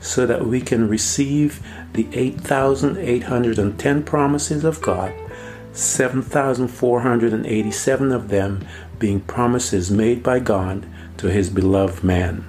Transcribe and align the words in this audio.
so 0.00 0.26
that 0.26 0.46
we 0.46 0.60
can 0.60 0.88
receive 0.88 1.60
the 1.92 2.06
8,810 2.12 4.02
promises 4.04 4.64
of 4.64 4.80
God, 4.80 5.12
7,487 5.72 8.12
of 8.12 8.28
them 8.28 8.64
being 8.98 9.20
promises 9.20 9.90
made 9.90 10.22
by 10.22 10.38
God 10.38 10.86
to 11.18 11.30
his 11.30 11.50
beloved 11.50 12.02
man. 12.04 12.44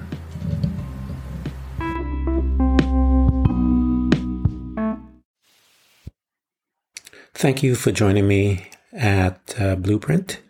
Thank 7.33 7.61
you 7.63 7.75
for 7.75 7.91
joining 7.91 8.27
me 8.27 8.67
at 8.91 9.55
uh, 9.57 9.75
Blueprint 9.75 10.41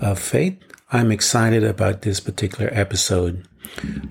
of 0.00 0.20
Faith. 0.20 0.56
I'm 0.92 1.10
excited 1.10 1.64
about 1.64 2.02
this 2.02 2.20
particular 2.20 2.70
episode. 2.72 3.48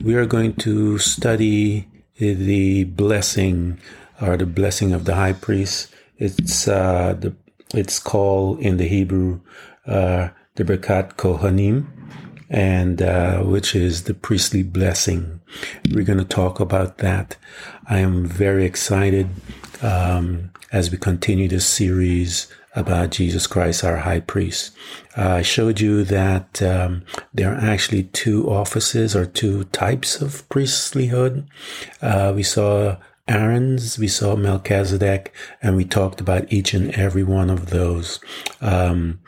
We 0.01 0.15
are 0.15 0.25
going 0.25 0.55
to 0.55 0.97
study 0.97 1.87
the 2.17 2.85
blessing 2.85 3.79
or 4.21 4.37
the 4.37 4.45
blessing 4.45 4.93
of 4.93 5.05
the 5.05 5.15
high 5.15 5.33
priest. 5.33 5.93
It's 6.17 6.67
uh, 6.67 7.15
the 7.19 7.35
it's 7.73 7.99
called 7.99 8.59
in 8.59 8.77
the 8.77 8.87
Hebrew 8.87 9.41
uh, 9.85 10.29
the 10.55 10.63
Birkat 10.63 11.15
Kohanim, 11.15 11.87
and 12.49 13.01
uh, 13.01 13.39
which 13.39 13.75
is 13.75 14.03
the 14.03 14.13
priestly 14.13 14.63
blessing. 14.63 15.41
We're 15.91 16.05
going 16.05 16.19
to 16.19 16.25
talk 16.25 16.59
about 16.59 16.99
that. 16.99 17.37
I 17.87 17.99
am 17.99 18.25
very 18.25 18.65
excited 18.65 19.29
um, 19.81 20.51
as 20.71 20.91
we 20.91 20.97
continue 20.97 21.47
this 21.47 21.65
series 21.65 22.47
about 22.75 23.11
Jesus 23.11 23.47
Christ, 23.47 23.83
our 23.83 23.97
high 23.97 24.19
priest. 24.19 24.75
Uh, 25.17 25.35
I 25.35 25.41
showed 25.41 25.79
you 25.79 26.03
that 26.03 26.61
um, 26.61 27.05
there 27.33 27.53
are 27.53 27.57
actually 27.57 28.03
two 28.03 28.49
offices 28.49 29.15
or 29.15 29.25
two 29.25 29.63
types 29.65 30.21
of 30.21 30.47
priestlyhood. 30.49 31.47
Uh, 32.01 32.33
we 32.35 32.43
saw 32.43 32.97
Aaron's, 33.27 33.97
we 33.97 34.07
saw 34.07 34.35
Melchizedek, 34.35 35.33
and 35.61 35.75
we 35.75 35.85
talked 35.85 36.21
about 36.21 36.51
each 36.51 36.73
and 36.73 36.91
every 36.91 37.23
one 37.23 37.49
of 37.49 37.69
those. 37.69 38.19
Um, 38.61 39.19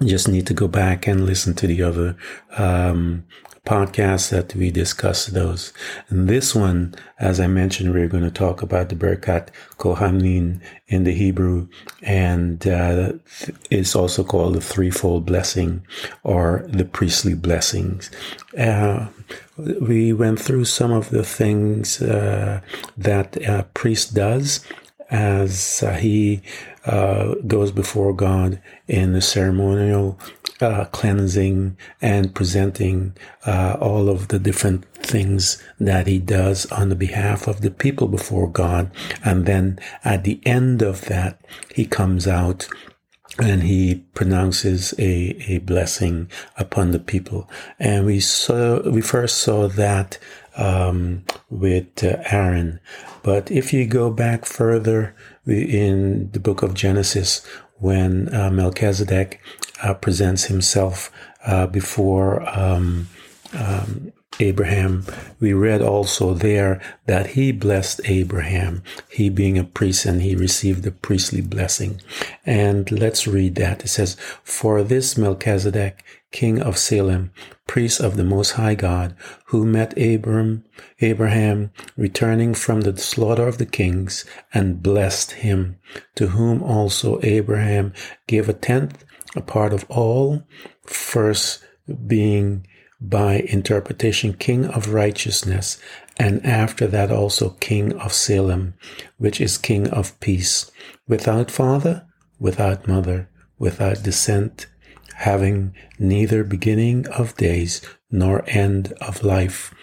you 0.00 0.08
just 0.08 0.28
need 0.28 0.46
to 0.46 0.54
go 0.54 0.68
back 0.68 1.06
and 1.06 1.26
listen 1.26 1.54
to 1.54 1.66
the 1.66 1.82
other 1.82 2.16
um, 2.56 3.24
podcasts 3.68 4.30
that 4.30 4.54
we 4.54 4.70
discuss 4.70 5.26
those. 5.26 5.74
And 6.08 6.26
this 6.26 6.54
one, 6.54 6.94
as 7.18 7.38
I 7.38 7.48
mentioned, 7.48 7.92
we're 7.92 8.08
going 8.08 8.24
to 8.24 8.30
talk 8.30 8.62
about 8.62 8.88
the 8.88 8.94
Birkat 8.96 9.48
Kohanim 9.76 10.60
in 10.86 11.04
the 11.04 11.12
Hebrew, 11.12 11.68
and 12.02 12.66
uh, 12.66 13.12
it's 13.70 13.94
also 13.94 14.24
called 14.24 14.54
the 14.54 14.62
threefold 14.62 15.26
blessing 15.26 15.84
or 16.22 16.64
the 16.66 16.86
priestly 16.86 17.34
blessings. 17.34 18.10
Uh, 18.56 19.08
we 19.58 20.14
went 20.14 20.40
through 20.40 20.64
some 20.64 20.90
of 20.90 21.10
the 21.10 21.24
things 21.24 22.00
uh, 22.00 22.62
that 22.96 23.36
a 23.36 23.66
priest 23.74 24.14
does 24.14 24.64
as 25.10 25.84
he 25.98 26.40
uh, 26.88 27.34
goes 27.46 27.70
before 27.70 28.14
God 28.14 28.60
in 28.86 29.12
the 29.12 29.20
ceremonial 29.20 30.18
uh, 30.60 30.86
cleansing 30.86 31.76
and 32.00 32.34
presenting 32.34 33.14
uh, 33.46 33.76
all 33.78 34.08
of 34.08 34.28
the 34.28 34.38
different 34.38 34.84
things 34.94 35.62
that 35.78 36.06
he 36.06 36.18
does 36.18 36.64
on 36.72 36.88
the 36.88 36.96
behalf 36.96 37.46
of 37.46 37.60
the 37.60 37.70
people 37.70 38.08
before 38.08 38.48
God. 38.48 38.90
And 39.22 39.44
then 39.44 39.78
at 40.02 40.24
the 40.24 40.40
end 40.46 40.82
of 40.82 41.02
that, 41.02 41.38
he 41.74 41.84
comes 41.84 42.26
out 42.26 42.68
and 43.38 43.62
he 43.62 44.06
pronounces 44.14 44.94
a, 44.98 45.36
a 45.46 45.58
blessing 45.58 46.30
upon 46.56 46.90
the 46.90 46.98
people. 46.98 47.48
And 47.78 48.06
we 48.06 48.18
saw, 48.18 48.80
we 48.88 49.00
first 49.00 49.38
saw 49.38 49.68
that, 49.68 50.18
um, 50.56 51.24
with 51.48 52.02
uh, 52.02 52.16
Aaron. 52.32 52.80
But 53.22 53.50
if 53.50 53.72
you 53.72 53.86
go 53.86 54.10
back 54.10 54.44
further 54.44 55.14
in 55.48 56.30
the 56.32 56.40
book 56.40 56.62
of 56.62 56.74
Genesis, 56.74 57.46
when 57.78 58.34
uh, 58.34 58.50
Melchizedek 58.50 59.40
uh, 59.82 59.94
presents 59.94 60.44
himself 60.44 61.10
uh, 61.46 61.66
before 61.66 62.46
um, 62.48 63.08
um, 63.54 64.12
Abraham. 64.40 65.04
We 65.40 65.52
read 65.52 65.82
also 65.82 66.34
there 66.34 66.80
that 67.06 67.28
he 67.28 67.52
blessed 67.52 68.00
Abraham, 68.04 68.82
he 69.10 69.30
being 69.30 69.58
a 69.58 69.64
priest, 69.64 70.06
and 70.06 70.22
he 70.22 70.36
received 70.36 70.82
the 70.82 70.92
priestly 70.92 71.40
blessing. 71.40 72.00
And 72.46 72.90
let's 72.90 73.26
read 73.26 73.56
that. 73.56 73.84
It 73.84 73.88
says, 73.88 74.16
For 74.44 74.82
this 74.82 75.16
Melchizedek, 75.16 76.04
king 76.30 76.60
of 76.60 76.78
Salem, 76.78 77.32
priest 77.68 78.00
of 78.00 78.16
the 78.16 78.24
Most 78.24 78.52
High 78.52 78.74
God, 78.74 79.14
who 79.46 79.64
met 79.64 79.96
Abram, 79.96 80.64
Abraham 81.00 81.70
returning 81.96 82.54
from 82.54 82.80
the 82.80 82.96
slaughter 82.96 83.46
of 83.46 83.58
the 83.58 83.66
kings, 83.66 84.24
and 84.52 84.82
blessed 84.82 85.30
him, 85.32 85.76
to 86.16 86.28
whom 86.28 86.60
also 86.64 87.20
Abraham 87.22 87.92
gave 88.26 88.48
a 88.48 88.52
tenth, 88.52 89.04
a 89.36 89.40
part 89.40 89.72
of 89.72 89.84
all, 89.88 90.42
first 90.84 91.62
being 92.06 92.66
by 93.00 93.34
interpretation 93.48 94.32
king 94.32 94.64
of 94.64 94.92
righteousness, 94.92 95.78
and 96.18 96.44
after 96.44 96.88
that 96.88 97.12
also 97.12 97.50
king 97.60 97.92
of 98.00 98.12
Salem, 98.12 98.74
which 99.18 99.40
is 99.40 99.56
king 99.56 99.86
of 99.90 100.18
peace, 100.18 100.70
without 101.06 101.50
father, 101.50 102.04
without 102.40 102.88
mother, 102.88 103.28
without 103.58 104.02
descent, 104.02 104.66
having 105.18 105.74
neither 105.98 106.44
beginning 106.44 107.06
of 107.08 107.36
days 107.36 107.82
nor 108.10 108.44
end 108.46 108.92
of 109.00 109.24
life, 109.24 109.74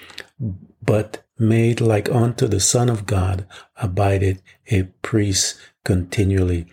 but 0.81 1.23
made 1.37 1.81
like 1.81 2.09
unto 2.09 2.47
the 2.47 2.59
Son 2.59 2.89
of 2.89 3.05
God, 3.05 3.45
abided 3.75 4.41
a 4.71 4.83
priest 5.01 5.59
continually. 5.83 6.65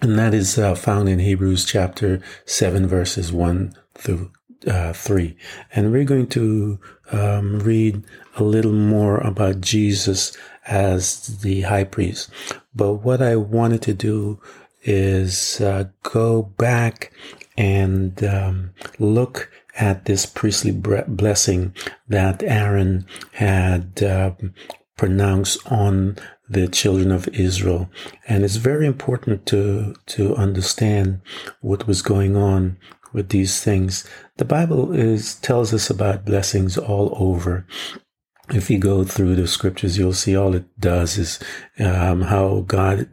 And 0.00 0.16
that 0.18 0.32
is 0.32 0.56
uh, 0.56 0.76
found 0.76 1.08
in 1.08 1.18
Hebrews 1.18 1.64
chapter 1.64 2.22
7, 2.46 2.86
verses 2.86 3.32
1 3.32 3.74
through 3.94 4.30
uh, 4.68 4.92
3. 4.92 5.36
And 5.74 5.90
we're 5.90 6.04
going 6.04 6.28
to 6.28 6.78
um, 7.10 7.58
read 7.58 8.04
a 8.36 8.44
little 8.44 8.72
more 8.72 9.18
about 9.18 9.60
Jesus 9.60 10.36
as 10.66 11.40
the 11.40 11.62
high 11.62 11.84
priest. 11.84 12.30
But 12.72 12.94
what 12.94 13.20
I 13.20 13.34
wanted 13.34 13.82
to 13.82 13.94
do 13.94 14.40
is 14.82 15.60
uh, 15.60 15.88
go 16.02 16.42
back 16.42 17.12
and 17.60 18.24
um, 18.24 18.70
look 18.98 19.50
at 19.78 20.06
this 20.06 20.24
priestly 20.24 20.72
blessing 20.72 21.74
that 22.08 22.42
Aaron 22.42 23.04
had 23.32 24.02
uh, 24.02 24.32
pronounced 24.96 25.58
on 25.70 26.16
the 26.48 26.68
children 26.68 27.12
of 27.12 27.28
Israel. 27.28 27.90
And 28.26 28.44
it's 28.44 28.56
very 28.56 28.86
important 28.86 29.44
to, 29.46 29.94
to 30.06 30.34
understand 30.36 31.20
what 31.60 31.86
was 31.86 32.00
going 32.00 32.34
on 32.34 32.78
with 33.12 33.28
these 33.28 33.62
things. 33.62 34.08
The 34.38 34.46
Bible 34.46 34.92
is 34.92 35.34
tells 35.34 35.74
us 35.74 35.90
about 35.90 36.24
blessings 36.24 36.78
all 36.78 37.12
over. 37.14 37.66
If 38.52 38.70
you 38.70 38.78
go 38.78 39.04
through 39.04 39.36
the 39.36 39.46
scriptures, 39.46 39.96
you'll 39.96 40.12
see 40.12 40.36
all 40.36 40.54
it 40.54 40.64
does 40.80 41.18
is 41.18 41.38
um, 41.78 42.22
how 42.22 42.64
God 42.66 43.08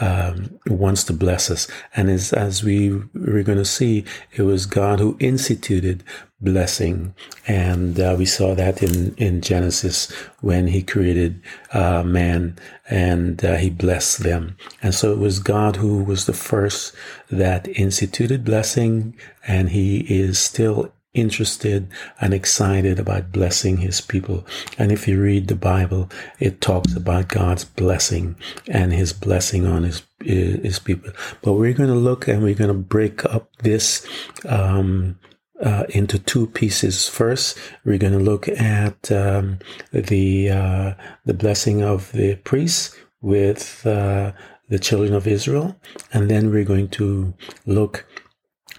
um, 0.00 0.58
wants 0.66 1.04
to 1.04 1.12
bless 1.12 1.50
us. 1.50 1.68
And 1.96 2.10
as, 2.10 2.32
as 2.32 2.62
we 2.62 2.90
we're 3.14 3.42
going 3.42 3.58
to 3.58 3.64
see, 3.64 4.04
it 4.32 4.42
was 4.42 4.66
God 4.66 5.00
who 5.00 5.16
instituted 5.20 6.04
blessing. 6.40 7.14
And 7.46 7.98
uh, 7.98 8.16
we 8.18 8.26
saw 8.26 8.54
that 8.54 8.82
in, 8.82 9.14
in 9.14 9.40
Genesis 9.40 10.10
when 10.40 10.66
he 10.66 10.82
created 10.82 11.40
uh, 11.72 12.02
man 12.02 12.58
and 12.90 13.44
uh, 13.44 13.56
he 13.56 13.70
blessed 13.70 14.24
them. 14.24 14.56
And 14.82 14.94
so 14.94 15.12
it 15.12 15.18
was 15.18 15.38
God 15.38 15.76
who 15.76 16.02
was 16.02 16.26
the 16.26 16.32
first 16.32 16.94
that 17.30 17.68
instituted 17.68 18.44
blessing, 18.44 19.16
and 19.46 19.70
he 19.70 20.00
is 20.00 20.38
still 20.38 20.92
interested 21.14 21.88
and 22.20 22.32
excited 22.32 22.98
about 22.98 23.32
blessing 23.32 23.78
his 23.78 24.00
people. 24.00 24.46
And 24.78 24.90
if 24.90 25.06
you 25.06 25.20
read 25.20 25.48
the 25.48 25.54
Bible, 25.54 26.08
it 26.38 26.60
talks 26.60 26.94
about 26.94 27.28
God's 27.28 27.64
blessing 27.64 28.36
and 28.68 28.92
his 28.92 29.12
blessing 29.12 29.66
on 29.66 29.82
his 29.84 30.02
his 30.20 30.78
people. 30.78 31.12
But 31.42 31.54
we're 31.54 31.74
going 31.74 31.90
to 31.90 31.96
look 31.96 32.28
and 32.28 32.42
we're 32.42 32.54
going 32.54 32.68
to 32.68 32.74
break 32.74 33.24
up 33.24 33.48
this 33.58 34.06
um, 34.48 35.18
uh, 35.60 35.84
into 35.90 36.18
two 36.18 36.46
pieces. 36.46 37.08
First, 37.08 37.58
we're 37.84 37.98
going 37.98 38.12
to 38.12 38.18
look 38.18 38.48
at 38.48 39.10
um, 39.12 39.58
the 39.92 40.50
uh, 40.50 40.94
the 41.24 41.34
blessing 41.34 41.82
of 41.82 42.12
the 42.12 42.36
priests 42.36 42.96
with 43.20 43.86
uh, 43.86 44.32
the 44.68 44.78
children 44.78 45.14
of 45.14 45.26
Israel, 45.26 45.76
and 46.12 46.30
then 46.30 46.50
we're 46.50 46.64
going 46.64 46.88
to 46.88 47.34
look 47.66 48.06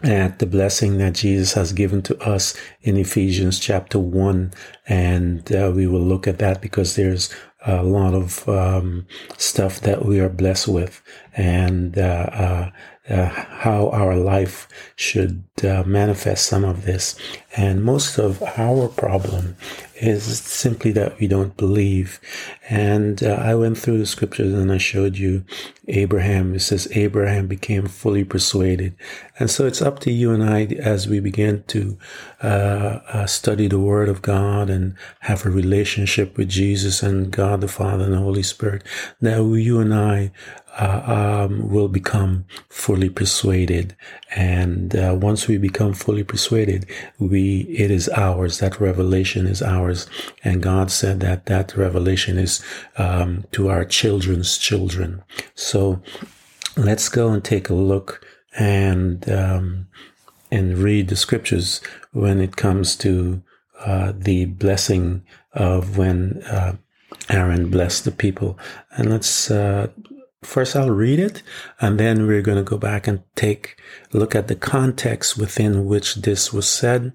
at 0.04 0.40
the 0.40 0.46
blessing 0.46 0.98
that 0.98 1.14
Jesus 1.14 1.54
has 1.54 1.72
given 1.72 2.02
to 2.04 2.18
us 2.22 2.56
in 2.82 2.98
Ephesians 2.98 3.60
chapter 3.60 3.98
1. 3.98 4.52
And 4.88 5.56
uh, 5.56 5.72
we 5.74 5.88
will 5.88 6.02
look 6.02 6.28
at 6.28 6.40
that 6.40 6.62
because 6.62 6.96
there's 6.96 7.34
a 7.66 7.82
lot 7.82 8.14
of 8.14 8.48
um, 8.50 9.08
stuff 9.38 9.80
that 9.82 10.06
we 10.06 10.20
are 10.20 10.30
blessed 10.30 10.68
with 10.68 11.02
and 11.34 11.98
uh, 11.98 12.02
uh, 12.32 12.72
uh 13.10 13.26
how 13.28 13.90
our 13.90 14.18
life 14.18 14.68
should 14.98 15.44
uh, 15.64 15.84
manifest 15.86 16.46
some 16.46 16.66
of 16.66 16.86
this. 16.86 17.16
And 17.56 17.84
most 17.84 18.18
of 18.18 18.44
our 18.58 18.90
problem 18.90 19.56
is 20.08 20.40
simply 20.40 20.92
that 20.92 21.20
we 21.20 21.28
don't 21.28 21.56
believe. 21.58 22.20
And 22.70 23.24
uh, 23.24 23.34
I 23.34 23.56
went 23.56 23.78
through 23.78 24.00
the 24.00 24.06
scriptures 24.06 24.54
and 24.54 24.72
I 24.72 24.78
showed 24.78 25.18
you 25.18 25.46
Abraham. 25.88 26.56
It 26.56 26.62
says 26.62 26.88
Abraham 26.92 27.48
became 27.48 27.88
fully 27.88 28.24
persuaded. 28.24 28.96
And 29.40 29.50
so 29.50 29.66
it's 29.66 29.82
up 29.82 30.00
to 30.00 30.12
you 30.12 30.32
and 30.32 30.44
I 30.44 30.66
as 30.80 31.08
we 31.08 31.20
begin 31.20 31.64
to 31.68 31.98
uh, 32.42 33.00
uh, 33.08 33.26
study 33.26 33.68
the 33.68 33.80
Word 33.80 34.10
of 34.10 34.22
God 34.22 34.70
and 34.70 34.96
have 35.22 35.46
a 35.46 35.50
relationship 35.50 36.38
with 36.38 36.50
Jesus 36.50 37.02
and 37.04 37.32
God 37.32 37.62
the 37.62 37.68
Father 37.68 38.06
and 38.06 38.14
the 38.14 38.18
Holy 38.20 38.44
Spirit. 38.44 38.84
Now 39.22 39.54
you 39.54 39.80
and 39.80 39.94
I 39.94 40.32
uh, 40.80 41.46
um, 41.46 41.70
will 41.70 41.88
become 41.88 42.46
fully 42.70 43.10
persuaded. 43.10 43.96
And 44.36 44.96
uh, 44.96 45.16
once 45.20 45.48
we 45.48 45.58
become 45.58 45.94
fully 45.94 46.24
persuaded, 46.24 46.86
we 47.20 47.62
it 47.70 47.92
is 47.92 48.10
ours. 48.10 48.60
That 48.60 48.80
revelation 48.80 49.46
is 49.48 49.62
ours. 49.62 50.08
And 50.44 50.64
God 50.64 50.90
said 50.90 51.20
that 51.20 51.46
that 51.46 51.78
revelation 51.78 52.38
is 52.38 52.64
um, 52.98 53.46
to 53.52 53.70
our 53.70 53.86
children's 53.86 54.58
children. 54.58 55.24
So 55.56 56.02
let's 56.76 57.10
go 57.10 57.30
and 57.30 57.44
take 57.44 57.70
a 57.70 57.76
look 57.76 58.26
and 58.58 59.30
um, 59.30 59.88
and 60.52 60.78
read 60.78 61.08
the 61.08 61.16
scriptures 61.16 61.82
when 62.12 62.40
it 62.40 62.56
comes 62.56 62.96
to 62.98 63.44
uh, 63.80 64.14
the 64.16 64.46
blessing 64.46 65.24
of 65.54 65.98
when 65.98 66.42
uh, 66.44 66.76
Aaron 67.30 67.70
blessed 67.70 68.06
the 68.06 68.12
people. 68.12 68.58
And 68.98 69.10
let's 69.10 69.52
uh, 69.52 69.88
First, 70.44 70.76
I'll 70.76 70.92
read 70.92 71.20
it, 71.20 71.42
and 71.80 72.00
then 72.00 72.28
we're 72.28 72.42
going 72.42 72.58
to 72.58 72.64
go 72.64 72.78
back 72.78 73.08
and 73.08 73.24
take 73.36 73.78
a 74.14 74.18
look 74.18 74.36
at 74.36 74.48
the 74.48 74.56
context 74.56 75.38
within 75.38 75.86
which 75.86 76.16
this 76.16 76.54
was 76.54 76.68
said, 76.68 77.14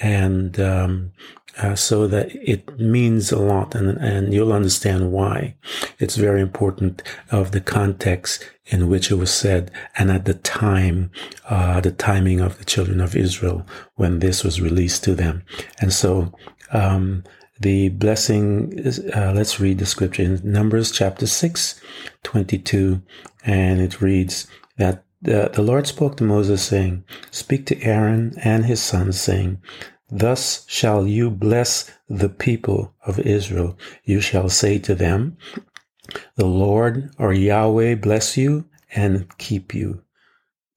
and 0.00 0.58
um, 0.58 1.12
uh, 1.58 1.74
so 1.74 2.06
that 2.06 2.30
it 2.34 2.78
means 2.78 3.32
a 3.32 3.38
lot, 3.38 3.74
and, 3.74 3.98
and 3.98 4.32
you'll 4.32 4.52
understand 4.52 5.12
why. 5.12 5.54
It's 5.98 6.16
very 6.16 6.40
important 6.40 7.02
of 7.30 7.50
the 7.50 7.60
context 7.60 8.48
in 8.66 8.88
which 8.88 9.10
it 9.10 9.16
was 9.16 9.32
said, 9.32 9.70
and 9.98 10.10
at 10.10 10.24
the 10.24 10.34
time, 10.34 11.10
uh, 11.48 11.80
the 11.80 11.90
timing 11.90 12.40
of 12.40 12.58
the 12.58 12.64
children 12.64 13.00
of 13.00 13.16
Israel 13.16 13.66
when 13.96 14.20
this 14.20 14.44
was 14.44 14.60
released 14.60 15.04
to 15.04 15.14
them. 15.14 15.42
And 15.80 15.92
so, 15.92 16.32
um, 16.72 17.24
the 17.60 17.90
blessing 17.90 18.72
is, 18.72 19.00
uh, 19.14 19.32
let's 19.36 19.60
read 19.60 19.78
the 19.78 19.86
scripture 19.86 20.22
in 20.22 20.40
Numbers 20.42 20.90
chapter 20.90 21.26
6, 21.26 21.78
22, 22.22 23.02
and 23.44 23.80
it 23.82 24.00
reads 24.00 24.46
that 24.78 25.04
the, 25.20 25.50
the 25.52 25.60
Lord 25.60 25.86
spoke 25.86 26.16
to 26.16 26.24
Moses, 26.24 26.62
saying, 26.62 27.04
Speak 27.30 27.66
to 27.66 27.82
Aaron 27.82 28.32
and 28.42 28.64
his 28.64 28.80
sons, 28.80 29.20
saying, 29.20 29.60
Thus 30.10 30.64
shall 30.68 31.06
you 31.06 31.30
bless 31.30 31.90
the 32.08 32.30
people 32.30 32.94
of 33.04 33.18
Israel. 33.18 33.76
You 34.04 34.22
shall 34.22 34.48
say 34.48 34.78
to 34.78 34.94
them, 34.94 35.36
The 36.36 36.46
Lord 36.46 37.10
or 37.18 37.34
Yahweh 37.34 37.96
bless 37.96 38.38
you 38.38 38.64
and 38.94 39.36
keep 39.36 39.74
you. 39.74 40.02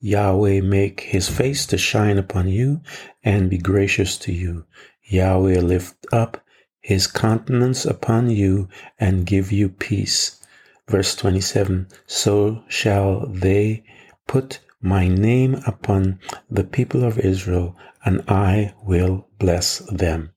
Yahweh 0.01 0.59
make 0.59 0.99
his 0.99 1.29
face 1.29 1.65
to 1.67 1.77
shine 1.77 2.17
upon 2.17 2.49
you 2.49 2.81
and 3.23 3.49
be 3.49 3.57
gracious 3.57 4.17
to 4.17 4.33
you. 4.33 4.65
Yahweh 5.03 5.61
lift 5.61 6.05
up 6.11 6.42
his 6.83 7.07
countenance 7.07 7.85
upon 7.85 8.29
you 8.29 8.67
and 8.99 9.25
give 9.25 9.51
you 9.51 9.69
peace. 9.69 10.39
Verse 10.87 11.15
27 11.15 11.87
So 12.05 12.63
shall 12.67 13.25
they 13.27 13.83
put 14.27 14.59
my 14.81 15.07
name 15.07 15.55
upon 15.65 16.19
the 16.51 16.65
people 16.65 17.05
of 17.05 17.17
Israel, 17.17 17.75
and 18.03 18.21
I 18.27 18.73
will 18.83 19.27
bless 19.39 19.79
them. 19.79 20.33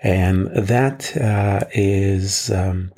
And 0.00 0.46
that 0.54 1.16
uh, 1.16 1.66
is 1.72 2.50
um, 2.50 2.92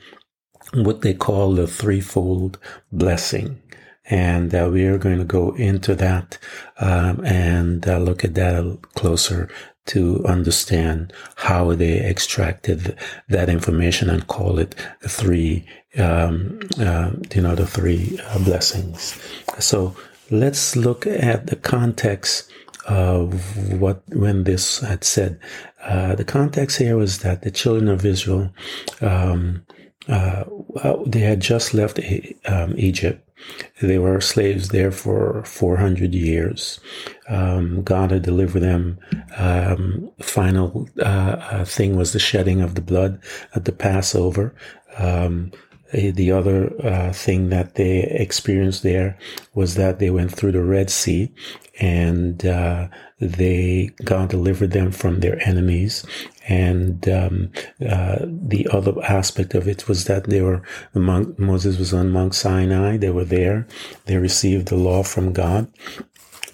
what 0.74 1.00
they 1.00 1.14
call 1.14 1.54
the 1.54 1.66
threefold 1.66 2.58
blessing. 2.92 3.62
And 4.10 4.54
uh, 4.54 4.68
we 4.70 4.84
are 4.84 4.98
going 4.98 5.18
to 5.18 5.24
go 5.24 5.54
into 5.54 5.94
that 5.94 6.36
um, 6.78 7.24
and 7.24 7.88
uh, 7.88 7.96
look 7.96 8.22
at 8.22 8.34
that 8.34 8.78
closer 8.94 9.48
to 9.86 10.24
understand 10.26 11.12
how 11.36 11.74
they 11.74 12.00
extracted 12.00 12.96
that 13.28 13.48
information 13.48 14.08
and 14.08 14.26
call 14.26 14.58
it 14.58 14.74
the 15.00 15.08
three, 15.08 15.66
um, 15.98 16.60
uh, 16.78 17.10
you 17.34 17.42
know, 17.42 17.54
the 17.54 17.66
three 17.66 18.18
uh, 18.28 18.38
blessings. 18.38 19.18
So 19.58 19.94
let's 20.30 20.76
look 20.76 21.06
at 21.06 21.46
the 21.48 21.56
context 21.56 22.50
of 22.86 23.80
what 23.80 24.02
when 24.08 24.44
this 24.44 24.80
had 24.80 25.04
said. 25.04 25.38
Uh, 25.82 26.14
the 26.14 26.24
context 26.24 26.78
here 26.78 26.96
was 26.96 27.18
that 27.18 27.42
the 27.42 27.50
children 27.50 27.88
of 27.88 28.04
Israel, 28.04 28.50
um, 29.00 29.64
uh, 30.08 30.44
they 31.06 31.20
had 31.20 31.40
just 31.40 31.74
left 31.74 31.98
um, 32.46 32.74
Egypt 32.76 33.23
they 33.80 33.98
were 33.98 34.20
slaves 34.20 34.68
there 34.68 34.90
for 34.90 35.44
400 35.44 36.14
years. 36.14 36.80
Um, 37.28 37.82
God 37.82 38.10
had 38.10 38.22
delivered 38.22 38.60
them. 38.60 38.98
Um, 39.36 40.10
final 40.20 40.88
uh, 40.98 41.36
uh, 41.50 41.64
thing 41.64 41.96
was 41.96 42.12
the 42.12 42.18
shedding 42.18 42.60
of 42.60 42.74
the 42.74 42.82
blood 42.82 43.20
at 43.54 43.64
the 43.64 43.72
Passover. 43.72 44.54
Um, 44.98 45.52
the 45.92 46.32
other 46.32 46.74
uh, 46.84 47.12
thing 47.12 47.50
that 47.50 47.76
they 47.76 48.02
experienced 48.02 48.82
there 48.82 49.16
was 49.54 49.76
that 49.76 49.98
they 50.00 50.10
went 50.10 50.32
through 50.32 50.52
the 50.52 50.64
Red 50.64 50.90
Sea 50.90 51.32
and 51.80 52.44
uh, 52.44 52.88
they 53.20 53.90
God 54.04 54.28
delivered 54.28 54.72
them 54.72 54.90
from 54.92 55.20
their 55.20 55.40
enemies. 55.46 56.04
And 56.48 57.08
um, 57.08 57.52
uh, 57.88 58.18
the 58.22 58.68
other 58.70 58.94
aspect 59.02 59.54
of 59.54 59.66
it 59.66 59.88
was 59.88 60.04
that 60.04 60.24
they 60.24 60.42
were 60.42 60.62
among, 60.94 61.34
Moses 61.38 61.78
was 61.78 61.94
on 61.94 62.10
Mount 62.10 62.34
Sinai. 62.34 62.96
They 62.96 63.10
were 63.10 63.24
there. 63.24 63.66
They 64.06 64.16
received 64.16 64.68
the 64.68 64.76
law 64.76 65.02
from 65.02 65.32
God. 65.32 65.72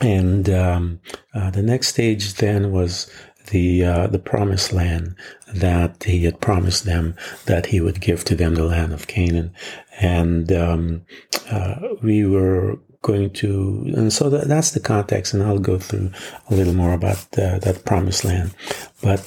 And 0.01 0.49
um, 0.49 1.01
uh, 1.35 1.51
the 1.51 1.63
next 1.63 1.89
stage 1.89 2.35
then 2.35 2.73
was 2.73 3.11
the 3.51 3.85
uh, 3.85 4.07
the 4.07 4.19
promised 4.19 4.73
land 4.73 5.15
that 5.53 6.05
he 6.05 6.25
had 6.25 6.41
promised 6.41 6.85
them 6.85 7.17
that 7.47 7.67
he 7.67 7.81
would 7.81 8.01
give 8.01 8.25
to 8.25 8.35
them 8.35 8.55
the 8.55 8.65
land 8.65 8.93
of 8.93 9.07
Canaan, 9.07 9.53
and 10.01 10.53
um, 10.53 11.03
uh, 11.51 11.77
we 12.03 12.25
were 12.25 12.79
going 13.03 13.31
to, 13.31 13.85
and 13.97 14.13
so 14.13 14.29
that, 14.29 14.47
that's 14.47 14.73
the 14.73 14.81
context, 14.81 15.33
and 15.33 15.43
I'll 15.43 15.59
go 15.59 15.79
through 15.79 16.11
a 16.51 16.55
little 16.55 16.75
more 16.75 16.93
about 16.93 17.31
that 17.33 17.83
promised 17.87 18.25
land, 18.25 18.55
but 19.03 19.21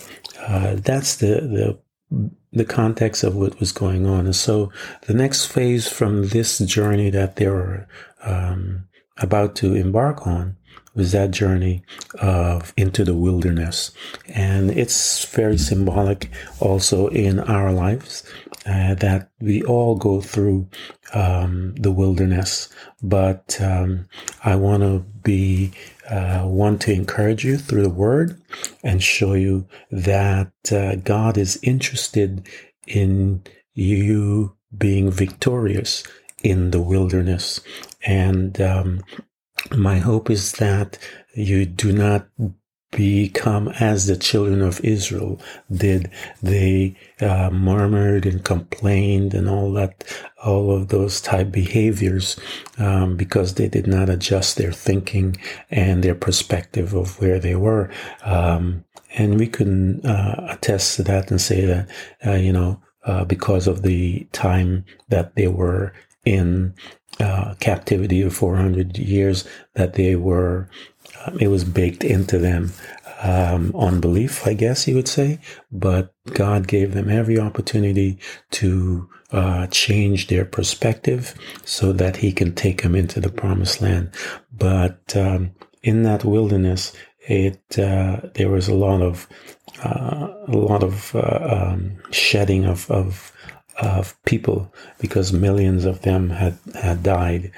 uh, 0.47 0.75
that's 0.75 1.15
the 1.15 1.27
the 1.27 1.79
the 2.51 2.65
context 2.65 3.23
of 3.23 3.35
what 3.35 3.59
was 3.59 3.71
going 3.71 4.05
on, 4.05 4.25
and 4.25 4.35
so 4.35 4.71
the 5.07 5.13
next 5.13 5.47
phase 5.47 5.88
from 5.88 6.27
this 6.29 6.59
journey 6.59 7.09
that 7.09 7.35
they 7.35 7.47
were 7.47 7.88
um, 8.23 8.85
about 9.17 9.55
to 9.55 9.73
embark 9.73 10.27
on 10.27 10.55
was 10.95 11.12
that 11.12 11.31
journey 11.31 11.83
of 12.21 12.73
into 12.77 13.03
the 13.03 13.15
wilderness, 13.15 13.91
and 14.27 14.69
it's 14.71 15.25
very 15.25 15.57
symbolic 15.57 16.29
also 16.59 17.07
in 17.07 17.39
our 17.39 17.71
lives 17.71 18.23
uh, 18.65 18.93
that 18.95 19.29
we 19.39 19.63
all 19.63 19.95
go 19.95 20.21
through 20.21 20.67
um, 21.13 21.73
the 21.75 21.91
wilderness. 21.91 22.69
But 23.01 23.59
um, 23.62 24.07
I 24.43 24.55
want 24.55 24.83
to 24.83 25.00
be 25.23 25.71
uh, 26.10 26.41
one 26.43 26.77
to 26.79 26.91
encourage 26.91 27.45
you 27.45 27.57
through 27.57 27.83
the 27.83 27.89
Word 27.89 28.41
and 28.83 29.01
show 29.01 29.33
you 29.33 29.67
that 29.91 30.51
uh, 30.72 30.95
God 30.95 31.38
is 31.38 31.60
interested 31.63 32.48
in 32.88 33.43
you 33.74 34.55
being 34.77 35.12
victorious 35.12 36.03
in 36.43 36.72
the 36.72 36.81
wilderness. 36.81 37.62
And 38.05 38.60
um, 38.62 39.03
my 39.75 40.00
hope 40.00 40.29
is 40.29 40.53
that 40.53 40.98
you 41.36 41.65
do 41.65 41.91
not 41.91 42.27
become 42.95 43.67
as 43.79 44.07
the 44.07 44.15
children 44.15 44.62
of 44.62 44.79
Israel 44.81 45.39
did. 45.71 46.09
They 46.41 46.95
uh, 47.19 47.50
murmured 47.51 48.25
and 48.25 48.43
complained 48.43 49.33
and 49.33 49.50
all 49.50 49.71
that, 49.73 50.03
all 50.43 50.71
of 50.71 50.89
those 50.89 51.21
type 51.21 51.51
behaviors 51.51 52.39
um, 52.77 53.15
because 53.17 53.55
they 53.55 53.67
did 53.67 53.88
not 53.88 54.09
adjust 54.09 54.57
their 54.57 54.71
thinking 54.71 55.38
and 55.71 56.03
their 56.03 56.15
perspective 56.15 56.93
of 56.93 57.19
where 57.19 57.39
they 57.39 57.55
were. 57.55 57.89
Um, 58.23 58.85
and 59.15 59.39
we 59.39 59.47
can 59.47 60.05
uh, 60.05 60.47
attest 60.50 60.95
to 60.95 61.03
that 61.03 61.29
and 61.29 61.39
say 61.39 61.65
that, 61.65 61.89
uh, 62.25 62.33
you 62.33 62.51
know, 62.51 62.81
uh, 63.05 63.25
because 63.25 63.67
of 63.67 63.81
the 63.81 64.27
time 64.31 64.85
that 65.09 65.35
they 65.35 65.47
were 65.47 65.93
in 66.25 66.73
uh, 67.19 67.53
captivity 67.59 68.21
of 68.21 68.35
400 68.35 68.97
years, 68.97 69.47
that 69.75 69.93
they 69.93 70.15
were, 70.15 70.69
it 71.39 71.47
was 71.47 71.63
baked 71.63 72.03
into 72.03 72.37
them. 72.37 72.73
Um, 73.21 73.73
unbelief, 73.75 74.45
I 74.45 74.53
guess 74.53 74.87
you 74.87 74.95
would 74.95 75.07
say, 75.07 75.39
but 75.71 76.13
God 76.33 76.67
gave 76.67 76.93
them 76.93 77.09
every 77.09 77.39
opportunity 77.39 78.19
to 78.51 79.09
uh, 79.31 79.67
change 79.67 80.27
their 80.27 80.45
perspective 80.45 81.33
so 81.63 81.93
that 81.93 82.17
He 82.17 82.31
can 82.31 82.53
take 82.53 82.83
them 82.83 82.95
into 82.95 83.19
the 83.19 83.29
promised 83.29 83.81
land. 83.81 84.11
But 84.51 85.15
um, 85.15 85.51
in 85.81 86.03
that 86.03 86.25
wilderness, 86.25 86.93
it 87.27 87.79
uh, 87.79 88.21
there 88.35 88.49
was 88.49 88.67
a 88.67 88.73
lot 88.73 89.01
of 89.01 89.27
uh, 89.83 90.27
a 90.47 90.57
lot 90.57 90.83
of 90.83 91.15
uh, 91.15 91.73
um, 91.73 91.97
shedding 92.11 92.65
of, 92.65 92.89
of 92.91 93.32
of 93.81 94.15
people 94.25 94.71
because 94.99 95.33
millions 95.33 95.85
of 95.85 96.01
them 96.01 96.29
had 96.29 96.57
had 96.75 97.01
died 97.03 97.51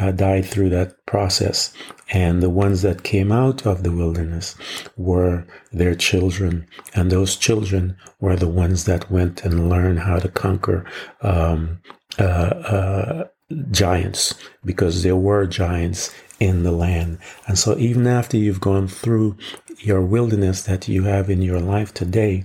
uh, 0.00 0.10
died 0.10 0.44
through 0.44 0.70
that 0.70 1.04
process 1.06 1.72
and 2.10 2.42
the 2.42 2.50
ones 2.50 2.82
that 2.82 3.02
came 3.02 3.30
out 3.30 3.66
of 3.66 3.82
the 3.82 3.92
wilderness 3.92 4.56
were 4.96 5.46
their 5.72 5.94
children 5.94 6.66
and 6.94 7.10
those 7.10 7.36
children 7.36 7.96
were 8.20 8.36
the 8.36 8.48
ones 8.48 8.84
that 8.84 9.10
went 9.10 9.44
and 9.44 9.68
learned 9.68 10.00
how 10.00 10.18
to 10.18 10.28
conquer 10.28 10.84
um, 11.22 11.80
uh, 12.18 12.22
uh, 12.22 13.28
giants 13.70 14.34
because 14.64 15.02
there 15.02 15.16
were 15.16 15.46
giants 15.46 16.14
in 16.40 16.62
the 16.62 16.72
land. 16.72 17.18
And 17.46 17.58
so 17.58 17.76
even 17.78 18.06
after 18.06 18.36
you've 18.36 18.60
gone 18.60 18.88
through 18.88 19.36
your 19.78 20.02
wilderness 20.02 20.62
that 20.62 20.88
you 20.88 21.04
have 21.04 21.30
in 21.30 21.42
your 21.42 21.60
life 21.60 21.92
today, 21.94 22.44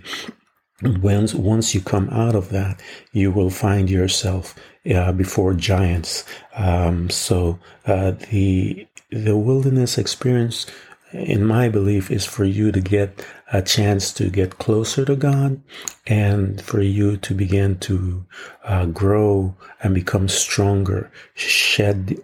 once 1.01 1.33
once 1.33 1.73
you 1.73 1.81
come 1.81 2.09
out 2.09 2.35
of 2.35 2.49
that, 2.49 2.81
you 3.11 3.31
will 3.31 3.49
find 3.49 3.89
yourself 3.89 4.55
uh, 4.93 5.11
before 5.11 5.53
giants. 5.53 6.25
Um, 6.55 7.09
so 7.09 7.59
uh, 7.85 8.11
the 8.31 8.87
the 9.09 9.37
wilderness 9.37 9.97
experience 9.97 10.65
in 11.13 11.45
my 11.45 11.69
belief, 11.69 12.11
is 12.11 12.25
for 12.25 12.43
you 12.43 12.71
to 12.71 12.81
get 12.81 13.25
a 13.51 13.61
chance 13.61 14.11
to 14.13 14.29
get 14.29 14.57
closer 14.57 15.05
to 15.05 15.15
God 15.15 15.61
and 16.07 16.59
for 16.61 16.81
you 16.81 17.17
to 17.17 17.33
begin 17.35 17.77
to 17.79 18.25
uh, 18.63 18.87
grow 18.87 19.55
and 19.81 19.93
become 19.93 20.27
stronger, 20.27 21.11
shed 21.35 22.17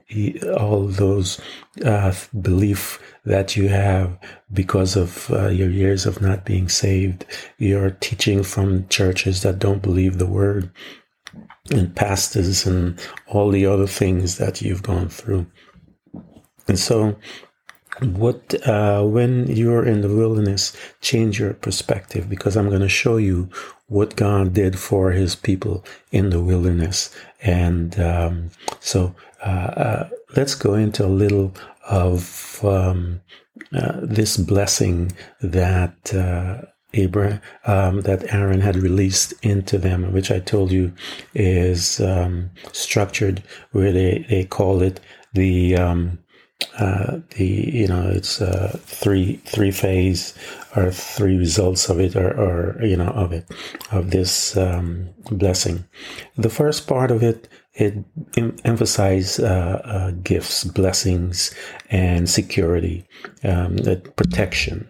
all 0.57 0.87
those 0.87 1.39
uh, 1.85 2.13
belief 2.41 2.99
that 3.25 3.55
you 3.55 3.69
have 3.69 4.17
because 4.51 4.95
of 4.95 5.29
uh, 5.31 5.47
your 5.47 5.69
years 5.69 6.05
of 6.05 6.21
not 6.21 6.45
being 6.45 6.67
saved, 6.67 7.25
your 7.59 7.91
teaching 7.91 8.41
from 8.43 8.87
churches 8.87 9.43
that 9.43 9.59
don't 9.59 9.83
believe 9.83 10.17
the 10.17 10.25
word, 10.25 10.71
and 11.71 11.95
pastors 11.95 12.65
and 12.65 12.99
all 13.27 13.51
the 13.51 13.65
other 13.65 13.87
things 13.87 14.37
that 14.37 14.61
you've 14.61 14.81
gone 14.81 15.09
through. 15.09 15.45
And 16.67 16.79
so 16.79 17.15
what 18.01 18.55
uh, 18.67 19.03
when 19.03 19.47
you're 19.47 19.85
in 19.85 20.01
the 20.01 20.09
wilderness 20.09 20.75
change 21.01 21.39
your 21.39 21.53
perspective 21.53 22.29
because 22.29 22.55
i'm 22.55 22.69
going 22.69 22.81
to 22.81 22.89
show 22.89 23.17
you 23.17 23.49
what 23.89 24.15
god 24.15 24.53
did 24.53 24.77
for 24.79 25.11
his 25.11 25.35
people 25.35 25.83
in 26.11 26.29
the 26.29 26.41
wilderness. 26.41 27.13
And 27.41 27.99
um, 27.99 28.51
so 28.79 29.15
uh, 29.45 29.49
uh, 29.49 30.09
let's 30.35 30.55
go 30.55 30.75
into 30.75 31.05
a 31.05 31.07
little 31.07 31.53
of 31.89 32.59
um, 32.63 33.21
uh, 33.73 33.99
this 34.01 34.37
blessing 34.37 35.11
that 35.41 36.13
uh, 36.13 36.65
Abraham, 36.93 37.41
um, 37.65 38.01
that 38.01 38.33
Aaron 38.33 38.61
had 38.61 38.75
released 38.75 39.33
into 39.43 39.77
them, 39.77 40.11
which 40.11 40.31
I 40.31 40.39
told 40.39 40.71
you 40.71 40.93
is 41.33 41.99
um, 41.99 42.49
structured 42.71 43.43
where 43.71 43.91
they, 43.91 44.25
they 44.29 44.45
call 44.45 44.81
it 44.81 44.99
the 45.33 45.75
um, 45.75 46.19
uh, 46.79 47.19
the 47.31 47.45
you 47.45 47.87
know 47.87 48.09
it's 48.09 48.41
uh, 48.41 48.77
three 48.83 49.35
three 49.45 49.71
phase 49.71 50.33
or 50.75 50.91
three 50.91 51.37
results 51.37 51.89
of 51.89 51.99
it 51.99 52.15
or, 52.15 52.29
or 52.29 52.83
you 52.83 52.95
know 52.95 53.09
of 53.09 53.33
it 53.33 53.45
of 53.91 54.11
this 54.11 54.55
um, 54.57 55.09
blessing. 55.31 55.85
The 56.37 56.49
first 56.49 56.87
part 56.87 57.11
of 57.11 57.21
it 57.21 57.47
it 57.73 57.95
em- 58.37 58.57
emphasizes 58.65 59.39
uh, 59.39 59.81
uh, 59.83 60.11
gifts, 60.23 60.63
blessings, 60.63 61.53
and 61.89 62.29
security, 62.29 63.05
um, 63.43 63.77
protection. 64.15 64.89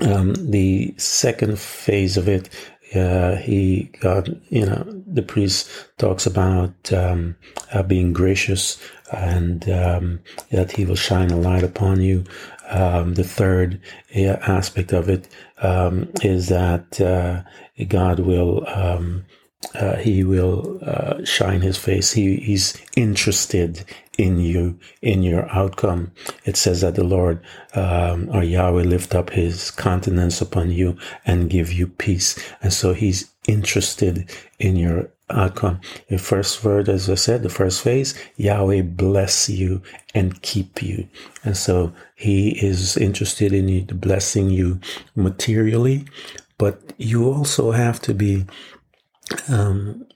Um, 0.00 0.34
the 0.34 0.94
second 0.96 1.58
phase 1.58 2.16
of 2.16 2.28
it 2.28 2.48
uh, 2.96 3.36
he 3.36 3.90
got, 4.00 4.28
you 4.50 4.66
know, 4.66 4.84
the 5.06 5.22
priest 5.22 5.68
talks 5.98 6.26
about 6.26 6.92
um, 6.92 7.36
uh, 7.72 7.82
being 7.82 8.12
gracious 8.12 8.78
and 9.12 9.68
um, 9.70 10.20
that 10.50 10.72
he 10.72 10.84
will 10.84 10.96
shine 10.96 11.30
a 11.30 11.36
light 11.36 11.62
upon 11.62 12.00
you. 12.00 12.24
Um, 12.70 13.14
the 13.14 13.24
third 13.24 13.80
uh, 14.16 14.38
aspect 14.46 14.92
of 14.92 15.08
it 15.08 15.28
um, 15.58 16.10
is 16.22 16.48
that 16.48 17.00
uh, 17.00 17.42
God 17.88 18.20
will 18.20 18.66
um, 18.68 19.24
uh, 19.74 19.96
he 19.96 20.24
will 20.24 20.78
uh, 20.82 21.24
shine 21.24 21.60
his 21.60 21.76
face. 21.76 22.12
He, 22.12 22.36
he's 22.36 22.80
interested 22.96 23.84
in 24.18 24.38
you, 24.38 24.78
in 25.02 25.22
your 25.22 25.48
outcome. 25.50 26.12
It 26.44 26.56
says 26.56 26.82
that 26.82 26.94
the 26.94 27.04
Lord 27.04 27.40
um, 27.74 28.28
or 28.32 28.42
Yahweh 28.42 28.82
lift 28.82 29.14
up 29.14 29.30
his 29.30 29.70
countenance 29.70 30.40
upon 30.40 30.70
you 30.70 30.96
and 31.26 31.50
give 31.50 31.72
you 31.72 31.88
peace. 31.88 32.38
And 32.62 32.72
so 32.72 32.92
he's 32.92 33.30
interested 33.46 34.30
in 34.58 34.76
your 34.76 35.10
outcome. 35.30 35.80
The 36.08 36.18
first 36.18 36.64
word, 36.64 36.88
as 36.88 37.08
I 37.08 37.14
said, 37.14 37.42
the 37.42 37.48
first 37.48 37.82
phase, 37.82 38.14
Yahweh 38.36 38.82
bless 38.82 39.48
you 39.48 39.82
and 40.14 40.40
keep 40.42 40.82
you. 40.82 41.08
And 41.42 41.56
so 41.56 41.92
he 42.14 42.50
is 42.64 42.96
interested 42.96 43.52
in 43.52 43.68
you, 43.68 43.82
blessing 43.82 44.50
you 44.50 44.80
materially, 45.16 46.06
but 46.58 46.92
you 46.98 47.32
also 47.32 47.72
have 47.72 48.00
to 48.02 48.14
be 48.14 48.46
um, 49.48 50.06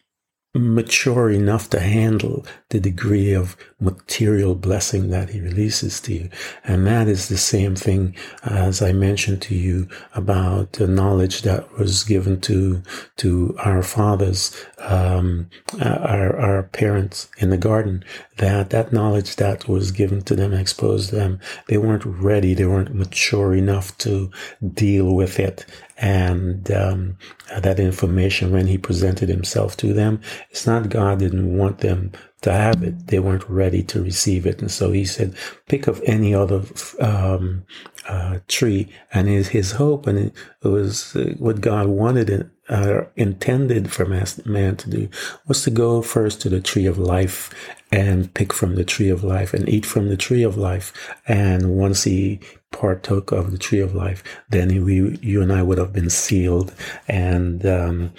mature 0.54 1.30
enough 1.30 1.68
to 1.70 1.78
handle 1.78 2.44
the 2.70 2.80
degree 2.80 3.32
of 3.32 3.56
material 3.80 4.54
blessing 4.54 5.10
that 5.10 5.30
he 5.30 5.40
releases 5.40 6.00
to 6.00 6.14
you. 6.14 6.30
And 6.64 6.86
that 6.86 7.06
is 7.06 7.28
the 7.28 7.36
same 7.36 7.76
thing 7.76 8.16
as 8.42 8.80
I 8.82 8.92
mentioned 8.92 9.42
to 9.42 9.54
you 9.54 9.88
about 10.14 10.72
the 10.72 10.86
knowledge 10.86 11.42
that 11.42 11.78
was 11.78 12.02
given 12.02 12.40
to, 12.42 12.82
to 13.18 13.56
our 13.58 13.82
fathers, 13.82 14.54
um, 14.78 15.50
our, 15.80 16.36
our 16.36 16.62
parents 16.64 17.28
in 17.38 17.50
the 17.50 17.58
garden, 17.58 18.04
that 18.38 18.70
that 18.70 18.92
knowledge 18.92 19.36
that 19.36 19.68
was 19.68 19.92
given 19.92 20.22
to 20.22 20.34
them 20.34 20.52
exposed 20.52 21.12
them. 21.12 21.38
They 21.68 21.78
weren't 21.78 22.04
ready. 22.04 22.54
They 22.54 22.66
weren't 22.66 22.94
mature 22.94 23.54
enough 23.54 23.96
to 23.98 24.30
deal 24.74 25.14
with 25.14 25.38
it 25.38 25.66
and 25.98 26.70
um, 26.70 27.18
that 27.56 27.80
information 27.80 28.52
when 28.52 28.66
he 28.66 28.78
presented 28.78 29.28
himself 29.28 29.76
to 29.78 29.92
them. 29.92 30.20
It's 30.50 30.66
not 30.66 30.88
God 30.88 31.18
didn't 31.18 31.56
want 31.56 31.78
them 31.78 32.12
to 32.42 32.52
have 32.52 32.82
it; 32.82 33.08
they 33.08 33.18
weren't 33.18 33.48
ready 33.48 33.82
to 33.84 34.02
receive 34.02 34.46
it, 34.46 34.60
and 34.60 34.70
so 34.70 34.92
he 34.92 35.04
said, 35.04 35.34
"Pick 35.66 35.86
of 35.86 36.00
any 36.06 36.34
other 36.34 36.62
um, 37.00 37.64
uh, 38.08 38.38
tree." 38.46 38.88
And 39.12 39.26
his, 39.28 39.48
his 39.48 39.72
hope, 39.72 40.06
and 40.06 40.18
it 40.18 40.34
was 40.62 41.16
uh, 41.16 41.34
what 41.38 41.60
God 41.60 41.88
wanted 41.88 42.30
it. 42.30 42.48
Uh, 42.68 43.04
intended 43.16 43.90
for 43.90 44.04
man 44.04 44.76
to 44.76 44.90
do 44.90 45.08
was 45.46 45.62
to 45.62 45.70
go 45.70 46.02
first 46.02 46.42
to 46.42 46.50
the 46.50 46.60
tree 46.60 46.84
of 46.84 46.98
life 46.98 47.50
and 47.90 48.32
pick 48.34 48.52
from 48.52 48.74
the 48.74 48.84
tree 48.84 49.08
of 49.08 49.24
life 49.24 49.54
and 49.54 49.68
eat 49.68 49.86
from 49.86 50.08
the 50.08 50.16
tree 50.16 50.42
of 50.42 50.56
life. 50.56 50.92
And 51.26 51.76
once 51.76 52.04
he 52.04 52.40
partook 52.70 53.32
of 53.32 53.50
the 53.50 53.58
tree 53.58 53.80
of 53.80 53.94
life, 53.94 54.22
then 54.50 54.84
we, 54.84 55.18
you 55.22 55.40
and 55.42 55.52
I 55.52 55.62
would 55.62 55.78
have 55.78 55.92
been 55.92 56.10
sealed, 56.10 56.74
and 57.06 57.64
um, 57.64 58.12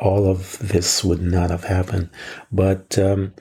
all 0.00 0.28
of 0.28 0.58
this 0.58 1.04
would 1.04 1.22
not 1.22 1.50
have 1.50 1.64
happened. 1.64 2.10
But 2.50 2.98
um, 2.98 3.32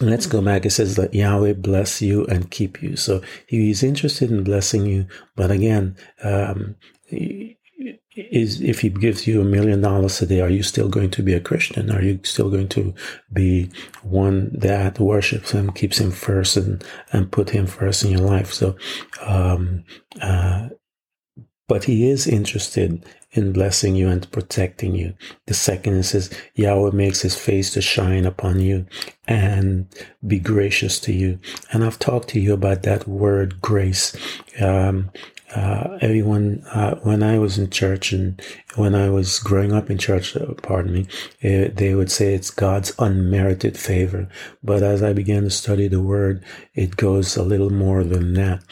Let's 0.00 0.26
go 0.26 0.40
back. 0.40 0.64
It 0.64 0.70
says 0.70 0.94
that 0.94 1.14
Yahweh 1.14 1.54
bless 1.54 2.00
you 2.00 2.24
and 2.26 2.50
keep 2.50 2.82
you. 2.82 2.94
So 2.94 3.20
he 3.46 3.70
is 3.70 3.82
interested 3.82 4.30
in 4.30 4.44
blessing 4.44 4.86
you. 4.86 5.06
But 5.34 5.50
again, 5.50 5.96
um, 6.22 6.76
is 8.30 8.60
if 8.60 8.80
he 8.80 8.88
gives 8.88 9.26
you 9.26 9.40
a 9.40 9.44
million 9.44 9.80
dollars 9.80 10.20
a 10.20 10.26
day, 10.26 10.40
are 10.40 10.48
you 10.48 10.62
still 10.62 10.88
going 10.88 11.10
to 11.10 11.22
be 11.22 11.34
a 11.34 11.40
Christian? 11.40 11.90
Are 11.90 12.02
you 12.02 12.20
still 12.24 12.50
going 12.50 12.68
to 12.70 12.94
be 13.32 13.70
one 14.02 14.50
that 14.52 14.98
worships 14.98 15.52
him, 15.52 15.72
keeps 15.72 15.98
him 15.98 16.10
first, 16.10 16.56
and 16.56 16.84
and 17.12 17.30
put 17.30 17.50
him 17.50 17.66
first 17.66 18.04
in 18.04 18.10
your 18.10 18.20
life? 18.20 18.52
So, 18.52 18.76
um, 19.20 19.84
uh, 20.20 20.68
but 21.68 21.84
he 21.84 22.08
is 22.08 22.26
interested 22.26 23.04
in 23.32 23.52
blessing 23.52 23.94
you 23.94 24.08
and 24.08 24.30
protecting 24.32 24.94
you. 24.94 25.14
The 25.46 25.54
second 25.54 25.94
is 25.94 26.08
says 26.10 26.30
Yahweh 26.54 26.92
makes 26.92 27.20
his 27.20 27.36
face 27.36 27.70
to 27.72 27.82
shine 27.82 28.24
upon 28.24 28.60
you 28.60 28.86
and 29.26 29.86
be 30.26 30.38
gracious 30.38 30.98
to 31.00 31.12
you. 31.12 31.38
And 31.70 31.84
I've 31.84 31.98
talked 31.98 32.28
to 32.30 32.40
you 32.40 32.54
about 32.54 32.82
that 32.84 33.06
word 33.06 33.60
grace. 33.60 34.16
Um, 34.60 35.10
uh, 35.54 35.98
everyone, 36.00 36.62
uh, 36.72 36.96
when 36.96 37.22
I 37.22 37.38
was 37.38 37.58
in 37.58 37.70
church 37.70 38.12
and 38.12 38.40
when 38.76 38.94
I 38.94 39.08
was 39.10 39.38
growing 39.38 39.72
up 39.72 39.90
in 39.90 39.98
church, 39.98 40.36
uh, 40.36 40.54
pardon 40.62 40.92
me, 40.92 41.06
uh, 41.44 41.70
they 41.72 41.94
would 41.94 42.10
say 42.10 42.34
it's 42.34 42.50
God's 42.50 42.92
unmerited 42.98 43.78
favor. 43.78 44.28
But 44.62 44.82
as 44.82 45.02
I 45.02 45.12
began 45.12 45.44
to 45.44 45.50
study 45.50 45.88
the 45.88 46.02
word, 46.02 46.44
it 46.74 46.96
goes 46.96 47.36
a 47.36 47.42
little 47.42 47.70
more 47.70 48.04
than 48.04 48.34
that 48.34 48.62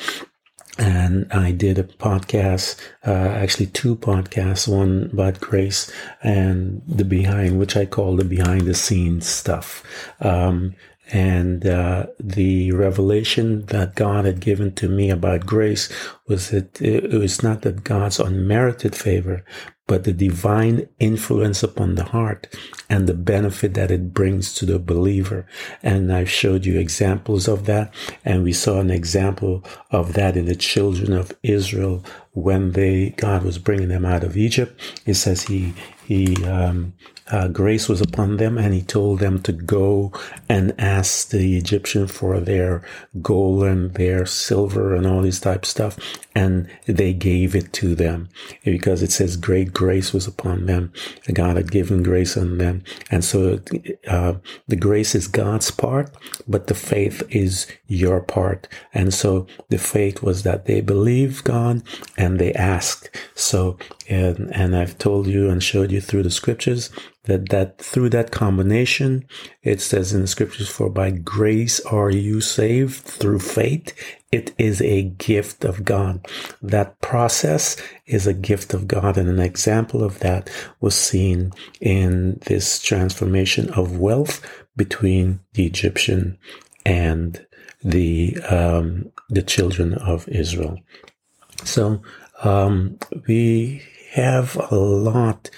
and 0.79 1.33
I 1.33 1.53
did 1.53 1.79
a 1.79 1.85
podcast, 1.85 2.79
uh, 3.07 3.11
actually 3.11 3.67
two 3.67 3.97
podcasts, 3.97 4.69
one 4.69 5.11
about 5.13 5.41
grace 5.41 5.91
and 6.23 6.83
the 6.87 7.05
behind, 7.05 7.59
which 7.59 7.77
I 7.77 7.87
call 7.87 8.17
the 8.17 8.25
behind 8.25 8.63
the 8.63 8.75
scenes 8.75 9.27
stuff. 9.27 9.83
Um, 10.21 10.75
and 11.13 11.65
uh, 11.65 12.07
the 12.19 12.73
revelation 12.73 13.67
that 13.67 13.95
God 13.95 14.25
had 14.25 14.41
given 14.41 14.75
to 14.75 14.89
me 14.89 15.11
about 15.11 15.47
grace 15.47 15.89
was 16.27 16.51
that 16.51 16.83
it 16.83 17.13
was 17.13 17.43
not 17.43 17.63
that 17.63 17.85
God's 17.85 18.19
unmerited 18.19 18.97
favor, 18.97 19.45
but 19.87 20.03
the 20.03 20.13
divine 20.13 20.89
influence 20.99 21.63
upon 21.63 21.95
the 21.95 22.05
heart 22.05 22.53
and 22.91 23.07
the 23.07 23.15
benefit 23.15 23.75
that 23.75 23.93
it 23.93 24.13
brings 24.13 24.53
to 24.55 24.67
the 24.67 24.81
believer. 24.81 25.47
And 25.81 26.13
I've 26.13 26.31
showed 26.31 26.67
you 26.67 26.79
examples 26.79 27.47
of 27.47 27.67
that. 27.67 27.95
And 28.25 28.43
we 28.43 28.53
saw 28.53 28.81
an 28.81 28.91
example 28.91 29.65
of 29.93 30.15
that 30.15 30.37
in 30.37 30.47
the 30.47 30.57
children 30.57 31.13
of 31.13 31.33
Israel 31.45 32.05
when 32.33 32.73
they, 32.73 33.11
God 33.11 33.45
was 33.45 33.59
bringing 33.59 33.89
them 33.89 34.05
out 34.05 34.25
of 34.25 34.37
Egypt. 34.37 34.81
It 35.07 35.15
says 35.15 35.45
he, 35.45 35.73
he, 36.05 36.45
um, 36.45 36.95
uh, 37.29 37.49
grace 37.49 37.89
was 37.89 38.01
upon 38.01 38.37
them 38.37 38.57
and 38.57 38.73
he 38.73 38.83
told 38.83 39.19
them 39.19 39.43
to 39.43 39.53
go 39.53 40.13
and 40.49 40.73
ask 40.79 41.31
the 41.31 41.57
Egyptian 41.57 42.07
for 42.07 42.39
their 42.39 42.83
gold 43.21 43.65
and 43.65 43.95
their 43.95 44.25
silver 44.27 44.95
and 44.95 45.07
all 45.07 45.23
this 45.23 45.41
type 45.41 45.67
stuff. 45.67 45.99
And 46.35 46.69
they 46.87 47.13
gave 47.13 47.57
it 47.57 47.73
to 47.75 47.95
them 47.95 48.29
because 48.65 49.03
it 49.03 49.11
says 49.11 49.37
great 49.37 49.73
grace 49.73 50.13
was 50.13 50.27
upon 50.27 50.67
them. 50.67 50.93
God 51.33 51.57
had 51.57 51.71
given 51.71 52.03
grace 52.03 52.37
on 52.37 52.59
them. 52.59 52.85
And 53.11 53.25
so 53.25 53.59
uh, 54.07 54.35
the 54.69 54.77
grace 54.77 55.15
is 55.15 55.29
God's 55.29 55.71
part, 55.71 56.11
but 56.47 56.67
the 56.67 56.75
faith 56.75 57.23
is 57.31 57.67
your 57.89 58.21
part. 58.21 58.69
And 58.93 59.13
so 59.13 59.47
the 59.69 59.79
faith 59.79 60.23
was 60.23 60.43
that 60.43 60.67
they 60.67 60.81
believed 60.81 61.45
God 61.45 61.83
and 62.17 62.39
they 62.39 62.53
asked. 62.53 63.11
So, 63.35 63.79
and, 64.09 64.55
and 64.55 64.77
I've 64.77 64.99
told 64.99 65.27
you 65.27 65.49
and 65.51 65.63
showed 65.63 65.91
you 65.91 66.01
through 66.01 66.23
the 66.23 66.31
scriptures 66.31 66.91
that 67.27 67.51
that 67.51 67.79
through 67.79 68.09
that 68.11 68.31
combination 68.31 69.25
it 69.63 69.81
says 69.81 70.13
in 70.13 70.23
the 70.23 70.27
scriptures 70.27 70.69
for 70.69 70.89
by 70.89 71.11
grace 71.11 71.81
are 71.87 72.11
you 72.11 72.41
saved 72.41 73.03
through 73.05 73.39
faith. 73.39 73.95
It 74.33 74.55
is 74.59 74.83
a 74.83 75.03
gift 75.03 75.65
of 75.65 75.85
god. 75.85 76.27
That 76.61 77.01
process 77.01 77.77
is 78.07 78.27
a 78.27 78.35
gift 78.35 78.75
of 78.75 78.89
god 78.89 79.17
and 79.17 79.29
an 79.29 79.41
example 79.41 80.03
of 80.03 80.19
that 80.21 80.51
was 80.81 80.95
seen 80.95 81.53
in 81.81 82.41
this 82.47 82.81
transformation 82.81 83.71
of 83.71 83.99
wealth 83.99 84.45
between 84.77 85.41
the 85.55 85.67
egyptian 85.67 86.39
and 86.85 87.47
the 87.83 88.37
um, 88.51 89.13
the 89.29 89.43
children 89.43 89.95
of 89.95 90.29
israel. 90.29 90.79
So 91.65 92.03
um, 92.43 92.99
we 93.27 93.83
have 94.13 94.57
a 94.71 94.77
lot 94.77 95.51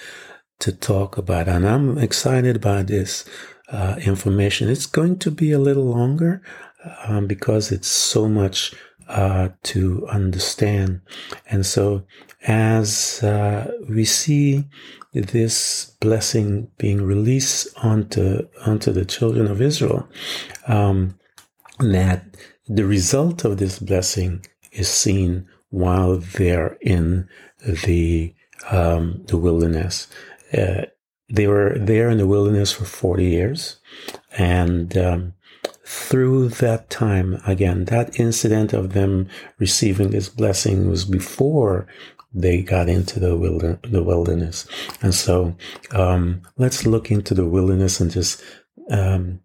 to 0.59 0.71
talk 0.71 1.17
about. 1.17 1.47
And 1.47 1.67
I'm 1.67 1.97
excited 1.97 2.55
about 2.55 2.87
this 2.87 3.25
uh, 3.71 3.95
information. 4.01 4.69
It's 4.69 4.85
going 4.85 5.19
to 5.19 5.31
be 5.31 5.51
a 5.51 5.59
little 5.59 5.85
longer 5.85 6.41
um, 7.05 7.27
because 7.27 7.71
it's 7.71 7.87
so 7.87 8.27
much 8.27 8.73
uh, 9.07 9.49
to 9.63 10.07
understand. 10.07 11.01
And 11.49 11.65
so, 11.65 12.03
as 12.43 13.23
uh, 13.23 13.71
we 13.89 14.05
see 14.05 14.65
this 15.13 15.95
blessing 15.99 16.69
being 16.77 17.01
released 17.01 17.67
onto 17.83 18.47
onto 18.65 18.91
the 18.91 19.05
children 19.05 19.47
of 19.47 19.61
Israel, 19.61 20.07
um, 20.67 21.17
that 21.79 22.37
the 22.67 22.85
result 22.85 23.43
of 23.45 23.57
this 23.57 23.79
blessing 23.79 24.45
is 24.71 24.87
seen 24.87 25.47
while 25.71 26.17
they're 26.17 26.77
in 26.81 27.27
the 27.65 28.33
um, 28.69 29.23
the 29.25 29.37
wilderness. 29.37 30.07
Uh, 30.55 30.85
they 31.29 31.47
were 31.47 31.77
there 31.77 32.09
in 32.09 32.17
the 32.17 32.27
wilderness 32.27 32.71
for 32.71 32.85
40 32.85 33.23
years. 33.23 33.79
And 34.37 34.97
um, 34.97 35.33
through 35.85 36.49
that 36.49 36.89
time, 36.89 37.41
again, 37.45 37.85
that 37.85 38.19
incident 38.19 38.73
of 38.73 38.93
them 38.93 39.27
receiving 39.59 40.09
this 40.09 40.29
blessing 40.29 40.89
was 40.89 41.05
before 41.05 41.87
they 42.33 42.61
got 42.61 42.89
into 42.89 43.19
the, 43.19 43.35
wilder- 43.35 43.79
the 43.83 44.03
wilderness. 44.03 44.67
And 45.01 45.13
so 45.13 45.55
um, 45.91 46.41
let's 46.57 46.85
look 46.85 47.11
into 47.11 47.33
the 47.33 47.45
wilderness 47.45 47.99
and 47.99 48.11
just 48.11 48.41
um, 48.91 49.41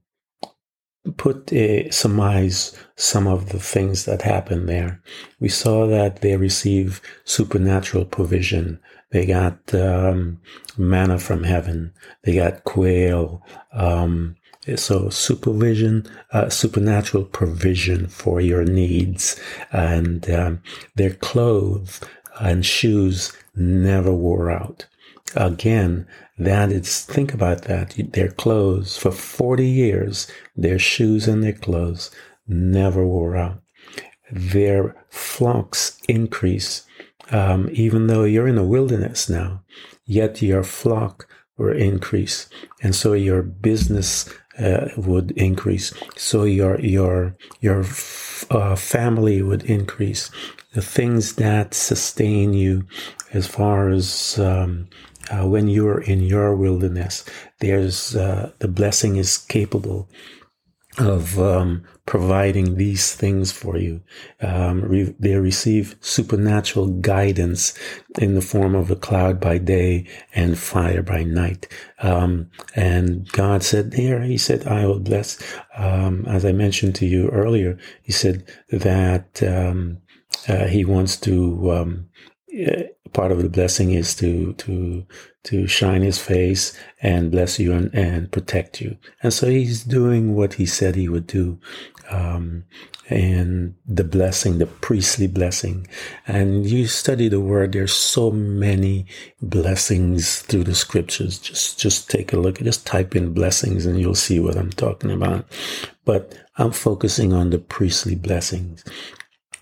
put 1.17 1.53
uh, 1.53 1.91
surmise 1.91 2.77
some 2.97 3.27
of 3.27 3.51
the 3.51 3.59
things 3.59 4.05
that 4.05 4.23
happened 4.23 4.69
there. 4.69 5.03
We 5.41 5.49
saw 5.49 5.87
that 5.87 6.21
they 6.21 6.37
receive 6.37 7.01
supernatural 7.25 8.07
provision. 8.07 8.81
They 9.11 9.27
got 9.27 9.75
um, 9.75 10.41
manna 10.77 11.19
from 11.19 11.45
heaven. 11.45 11.93
They 12.23 12.35
got 12.35 12.65
quail. 12.65 13.45
Um, 13.73 14.37
so 14.77 15.11
supervision, 15.11 16.07
uh, 16.33 16.49
supernatural 16.49 17.25
provision 17.25 18.07
for 18.09 18.41
your 18.41 18.65
needs, 18.65 19.39
and 19.73 20.29
um, 20.31 20.63
their 20.95 21.15
clothes 21.15 22.01
and 22.41 22.65
shoes 22.65 23.33
never 23.55 24.13
wore 24.13 24.51
out. 24.51 24.87
Again, 25.37 26.07
that 26.39 26.73
is, 26.73 27.05
think 27.05 27.33
about 27.33 27.63
that. 27.63 27.95
Their 28.13 28.31
clothes 28.31 28.97
for 28.97 29.13
40 29.13 29.67
years, 29.67 30.27
their 30.57 30.79
shoes 30.79 31.29
and 31.29 31.43
their 31.43 31.53
clothes 31.53 32.11
never 32.49 33.07
wore 33.07 33.37
out. 33.37 33.63
Their 34.31 34.97
flocks 35.11 35.99
increase. 36.09 36.87
Um, 37.31 37.69
even 37.73 38.09
though 38.09 38.25
you're 38.25 38.49
in 38.49 38.59
a 38.59 38.65
wilderness 38.65 39.31
now, 39.31 39.63
yet 40.05 40.43
your 40.43 40.65
flock 40.65 41.29
will 41.57 41.77
increase. 41.77 42.49
And 42.83 42.95
so 42.95 43.13
your 43.13 43.43
business 43.43 44.29
uh, 44.59 44.89
would 44.97 45.31
increase. 45.33 45.93
So 46.17 46.45
your, 46.45 46.81
your, 46.81 47.35
your 47.61 47.85
uh, 48.51 48.77
family 48.77 49.41
would 49.41 49.65
increase. 49.65 50.31
The 50.73 50.83
things 50.83 51.37
that 51.37 51.75
sustain 51.75 52.53
you 52.53 52.87
as 53.33 53.47
far 53.47 53.89
as, 53.89 54.39
um, 54.39 54.89
uh, 55.31 55.47
when 55.47 55.69
you're 55.69 56.01
in 56.01 56.21
your 56.21 56.55
wilderness, 56.55 57.25
there's 57.61 58.15
uh, 58.17 58.53
the 58.59 58.69
blessing 58.69 59.17
is 59.17 59.39
capable 59.39 60.09
of 60.99 61.41
um, 61.41 61.85
providing 62.07 62.77
these 62.77 63.15
things 63.15 63.51
for 63.51 63.77
you. 63.77 64.01
Um, 64.41 64.83
re- 64.83 65.15
they 65.19 65.35
receive 65.35 65.97
supernatural 66.01 66.89
guidance 67.01 67.77
in 68.19 68.35
the 68.35 68.41
form 68.41 68.75
of 68.75 68.91
a 68.91 68.97
cloud 68.97 69.41
by 69.41 69.59
day 69.59 70.07
and 70.35 70.57
fire 70.57 71.03
by 71.03 71.25
night. 71.25 71.67
Um, 72.01 72.51
and 72.77 73.29
God 73.33 73.65
said 73.65 73.91
there, 73.93 74.23
He 74.23 74.39
said, 74.39 74.67
I 74.67 74.87
will 74.87 75.01
bless. 75.01 75.43
Um, 75.77 76.27
as 76.27 76.45
I 76.45 76.53
mentioned 76.53 76.95
to 76.97 77.07
you 77.07 77.29
earlier, 77.31 77.77
He 78.03 78.13
said 78.13 78.47
that 78.71 79.43
um, 79.43 79.99
uh, 80.49 80.67
He 80.67 80.85
wants 80.85 81.17
to 81.19 81.73
um, 81.73 82.09
part 83.15 83.33
of 83.33 83.43
the 83.43 83.49
blessing 83.49 83.93
is 83.93 84.15
to 84.17 84.53
to 84.55 85.07
to 85.45 85.67
shine 85.67 86.03
his 86.03 86.19
face 86.19 86.77
and 87.01 87.31
bless 87.31 87.59
you 87.59 87.73
and, 87.73 87.95
and 87.95 88.33
protect 88.33 88.81
you. 88.81 88.97
And 89.23 89.33
so 89.33 89.49
he's 89.49 89.85
doing 89.85 90.35
what 90.35 90.55
he 90.55 90.67
said 90.67 90.95
he 90.95 91.09
would 91.09 91.27
do. 91.27 91.59
Um, 92.11 92.65
and 93.11 93.75
the 93.87 94.05
blessing, 94.05 94.59
the 94.59 94.67
priestly 94.67 95.27
blessing. 95.27 95.87
And 96.27 96.65
you 96.67 96.87
study 96.87 97.29
the 97.29 97.41
word, 97.41 97.73
there's 97.73 97.93
so 97.93 98.31
many 98.31 99.07
blessings 99.43 100.41
through 100.41 100.65
the 100.65 100.75
scriptures. 100.75 101.39
Just, 101.39 101.79
just 101.79 102.09
take 102.09 102.33
a 102.33 102.39
look, 102.39 102.59
just 102.59 102.87
type 102.87 103.15
in 103.15 103.35
blessings 103.35 103.85
and 103.85 104.01
you'll 104.01 104.15
see 104.15 104.41
what 104.41 104.57
I'm 104.57 104.71
talking 104.71 105.11
about. 105.11 105.47
But 106.07 106.35
I'm 106.57 106.73
focusing 106.73 107.35
on 107.35 107.51
the 107.51 107.59
priestly 107.59 108.15
blessings 108.15 108.83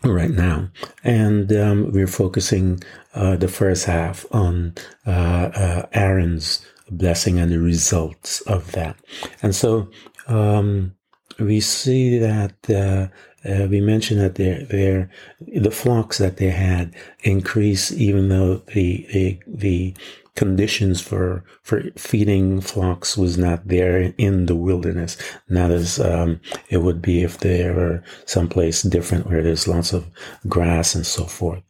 right 0.05 0.31
now. 0.31 0.69
And 1.05 1.53
um, 1.53 1.93
we're 1.93 2.07
focusing 2.07 2.83
uh, 3.15 3.37
the 3.37 3.49
first 3.49 3.85
half 3.85 4.27
on 4.33 4.75
uh, 5.07 5.11
uh, 5.55 5.87
Aaron's 5.93 6.65
blessing 6.91 7.39
and 7.39 7.51
the 7.51 7.61
results 7.61 8.41
of 8.43 8.73
that. 8.73 8.97
And 9.43 9.55
so 9.55 9.89
um, 10.29 10.95
we 11.39 11.61
see 11.61 12.19
that 12.19 12.55
uh, 12.69 13.09
uh, 13.49 13.67
we 13.69 13.81
mentioned 13.81 14.21
that 14.21 14.37
their 14.37 14.65
their 14.67 15.11
the 15.41 15.71
flocks 15.71 16.19
that 16.19 16.37
they 16.37 16.51
had 16.51 16.95
increase 17.25 17.91
even 17.93 18.29
though 18.29 18.57
the 18.75 19.07
the 19.13 19.41
the 19.47 19.95
conditions 20.35 21.01
for 21.01 21.45
for 21.63 21.83
feeding 21.97 22.61
flocks 22.61 23.17
was 23.17 23.37
not 23.37 23.69
there 23.69 24.15
in 24.19 24.47
the 24.47 24.57
wilderness, 24.57 25.17
not 25.49 25.71
as 25.71 26.01
um, 26.01 26.41
it 26.69 26.79
would 26.79 27.03
be 27.03 27.23
if 27.23 27.39
they 27.39 27.69
were 27.71 28.03
someplace 28.25 28.83
different 28.83 29.27
where 29.27 29.43
there's 29.43 29.69
lots 29.69 29.93
of 29.93 30.09
grass 30.49 30.95
and 30.95 31.07
so 31.07 31.25
forth. 31.25 31.63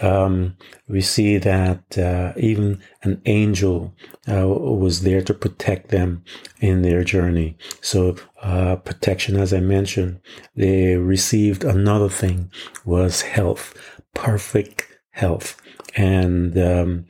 Um, 0.00 0.56
we 0.88 1.00
see 1.00 1.38
that 1.38 1.98
uh, 1.98 2.32
even 2.36 2.80
an 3.02 3.20
angel 3.26 3.94
uh, 4.28 4.46
was 4.46 5.02
there 5.02 5.22
to 5.22 5.34
protect 5.34 5.88
them 5.88 6.24
in 6.60 6.82
their 6.82 7.02
journey. 7.02 7.56
So 7.80 8.16
uh, 8.42 8.76
protection, 8.76 9.36
as 9.36 9.52
I 9.52 9.60
mentioned, 9.60 10.20
they 10.54 10.96
received 10.96 11.64
another 11.64 12.08
thing 12.08 12.50
was 12.84 13.22
health, 13.22 13.74
perfect 14.14 14.86
health, 15.10 15.60
and 15.96 16.56
um, 16.58 17.06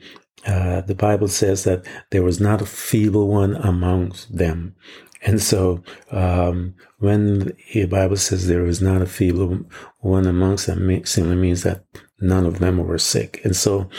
uh, 0.47 0.81
the 0.81 0.95
Bible 0.95 1.27
says 1.27 1.65
that 1.65 1.85
there 2.11 2.23
was 2.23 2.39
not 2.39 2.61
a 2.61 2.65
feeble 2.65 3.27
one 3.27 3.55
amongst 3.57 4.35
them. 4.35 4.75
And 5.23 5.41
so, 5.41 5.83
um, 6.09 6.75
when 6.99 7.51
the 7.73 7.85
Bible 7.85 8.15
says 8.17 8.47
there 8.47 8.63
was 8.63 8.81
not 8.81 9.01
a 9.01 9.07
feeble 9.07 9.59
one 9.99 10.25
amongst 10.25 10.67
them, 10.67 10.89
it 10.89 11.07
simply 11.07 11.35
means 11.35 11.63
that 11.63 11.83
none 12.21 12.45
of 12.45 12.59
them 12.59 12.77
were 12.77 12.97
sick. 12.97 13.41
And 13.43 13.55
so, 13.55 13.89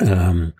um, 0.00 0.52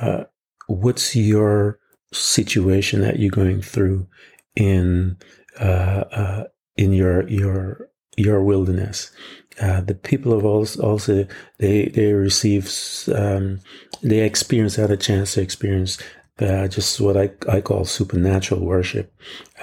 uh, 0.00 0.24
what's 0.66 1.16
your 1.16 1.78
situation 2.12 3.00
that 3.00 3.18
you're 3.18 3.30
going 3.30 3.62
through 3.62 4.06
in 4.54 5.16
uh, 5.58 6.04
uh, 6.12 6.44
in 6.76 6.92
your 6.92 7.28
your 7.28 7.88
your 8.16 8.42
wilderness? 8.42 9.12
Uh, 9.60 9.80
the 9.80 9.94
people 9.94 10.32
of 10.32 10.44
also, 10.44 11.26
they 11.58 11.86
they 11.86 12.12
receive 12.12 12.70
um, 13.14 13.60
they 14.02 14.20
experience 14.20 14.76
had 14.76 14.90
a 14.90 14.96
chance 14.96 15.34
to 15.34 15.42
experience 15.42 15.98
uh, 16.40 16.66
just 16.68 17.00
what 17.00 17.16
I, 17.16 17.30
I 17.48 17.60
call 17.60 17.84
supernatural 17.84 18.64
worship, 18.64 19.14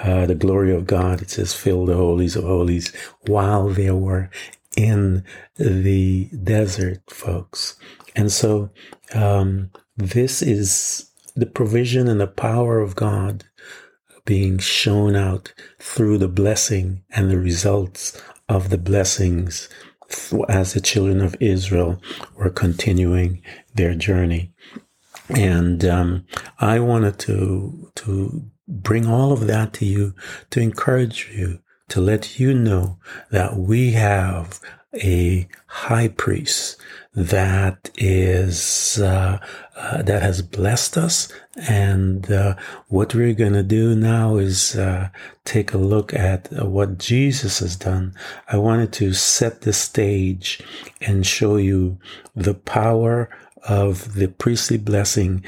uh, 0.02 0.26
the 0.26 0.34
glory 0.34 0.74
of 0.74 0.86
God. 0.86 1.20
It 1.20 1.30
says, 1.30 1.54
fill 1.54 1.84
the 1.86 1.96
holies 1.96 2.36
of 2.36 2.44
holies 2.44 2.92
while 3.26 3.68
they 3.68 3.90
were 3.90 4.30
in 4.76 5.24
the 5.56 6.30
desert, 6.42 7.02
folks. 7.10 7.76
And 8.16 8.30
so, 8.30 8.70
um, 9.14 9.70
this 9.96 10.42
is 10.42 11.10
the 11.34 11.46
provision 11.46 12.08
and 12.08 12.20
the 12.20 12.26
power 12.26 12.80
of 12.80 12.96
God 12.96 13.44
being 14.24 14.58
shown 14.58 15.16
out 15.16 15.52
through 15.78 16.18
the 16.18 16.28
blessing 16.28 17.02
and 17.10 17.30
the 17.30 17.38
results 17.38 18.20
of 18.50 18.68
the 18.68 18.78
blessings 18.78 19.68
as 20.48 20.74
the 20.74 20.80
children 20.80 21.22
of 21.22 21.36
Israel 21.40 22.02
were 22.34 22.50
continuing 22.50 23.40
their 23.74 23.94
journey. 23.94 24.52
And 25.28 25.84
um, 25.84 26.26
I 26.58 26.80
wanted 26.80 27.18
to 27.20 27.92
to 27.94 28.50
bring 28.66 29.06
all 29.06 29.32
of 29.32 29.46
that 29.46 29.72
to 29.74 29.84
you 29.84 30.14
to 30.50 30.60
encourage 30.60 31.30
you 31.32 31.60
to 31.90 32.00
let 32.00 32.40
you 32.40 32.52
know 32.52 32.98
that 33.30 33.56
we 33.56 33.92
have 33.92 34.60
a 34.94 35.48
high 35.66 36.08
priest 36.08 36.76
that 37.14 37.90
is 37.96 38.98
uh, 39.00 39.38
uh, 39.80 40.02
that 40.02 40.20
has 40.20 40.42
blessed 40.42 40.98
us. 40.98 41.32
And 41.68 42.30
uh, 42.30 42.54
what 42.88 43.14
we're 43.14 43.32
going 43.32 43.54
to 43.54 43.62
do 43.62 43.94
now 43.94 44.36
is 44.36 44.76
uh, 44.76 45.08
take 45.44 45.72
a 45.72 45.78
look 45.78 46.12
at 46.12 46.52
what 46.52 46.98
jesus 46.98 47.60
has 47.60 47.76
done. 47.76 48.14
I 48.48 48.58
wanted 48.58 48.92
to 48.94 49.14
set 49.14 49.62
the 49.62 49.72
stage 49.72 50.60
and 51.00 51.26
show 51.26 51.56
you 51.56 51.98
the 52.36 52.52
power 52.52 53.30
of 53.68 54.14
the 54.14 54.28
priestly 54.28 54.76
blessing 54.76 55.44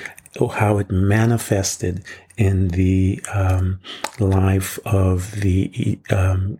how 0.55 0.79
it 0.79 0.91
manifested 0.91 2.03
in 2.39 2.69
the 2.69 3.21
um, 3.35 3.81
life 4.19 4.79
of 4.87 5.43
the 5.43 5.99
um, 6.09 6.59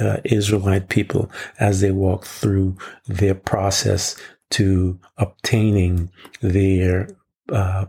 uh, 0.00 0.18
Israelite 0.24 0.88
people 0.88 1.28
as 1.58 1.80
they 1.80 1.90
walked 1.90 2.28
through 2.28 2.76
their 3.08 3.34
process 3.34 4.16
to 4.50 4.98
obtaining 5.18 6.10
their 6.40 7.08
uh, 7.50 7.86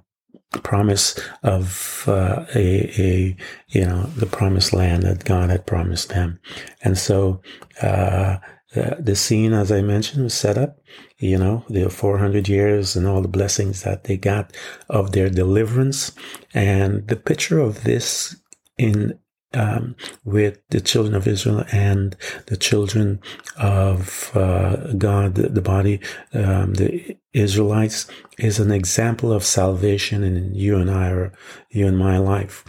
promise 0.63 1.19
of 1.43 2.03
uh, 2.07 2.45
a, 2.55 3.01
a, 3.01 3.37
you 3.69 3.85
know 3.85 4.03
the 4.17 4.25
promised 4.25 4.73
land 4.73 5.03
that 5.03 5.23
God 5.23 5.49
had 5.49 5.65
promised 5.65 6.09
them, 6.09 6.39
and 6.83 6.97
so 6.97 7.41
uh, 7.81 8.37
the 8.73 9.15
scene, 9.15 9.53
as 9.53 9.71
I 9.71 9.81
mentioned, 9.81 10.23
was 10.23 10.33
set 10.33 10.57
up 10.57 10.81
you 11.21 11.37
know, 11.37 11.63
the 11.69 11.89
400 11.89 12.49
years 12.49 12.95
and 12.95 13.07
all 13.07 13.21
the 13.21 13.27
blessings 13.27 13.83
that 13.83 14.05
they 14.05 14.17
got 14.17 14.57
of 14.89 15.11
their 15.11 15.29
deliverance. 15.29 16.11
And 16.53 17.07
the 17.07 17.15
picture 17.15 17.59
of 17.59 17.83
this 17.83 18.35
in 18.77 19.17
um, 19.53 19.95
with 20.23 20.59
the 20.69 20.81
children 20.81 21.15
of 21.15 21.27
Israel 21.27 21.63
and 21.71 22.15
the 22.47 22.57
children 22.57 23.21
of 23.57 24.31
uh, 24.35 24.93
God, 24.93 25.35
the, 25.35 25.61
body, 25.61 25.99
um, 26.33 26.75
the 26.75 27.17
Israelites, 27.33 28.07
is 28.37 28.59
an 28.59 28.71
example 28.71 29.31
of 29.31 29.43
salvation 29.43 30.23
in 30.23 30.53
you 30.55 30.77
and 30.77 30.89
I, 30.89 31.09
or 31.09 31.33
you 31.69 31.87
and 31.87 31.97
my 31.97 32.17
life. 32.17 32.63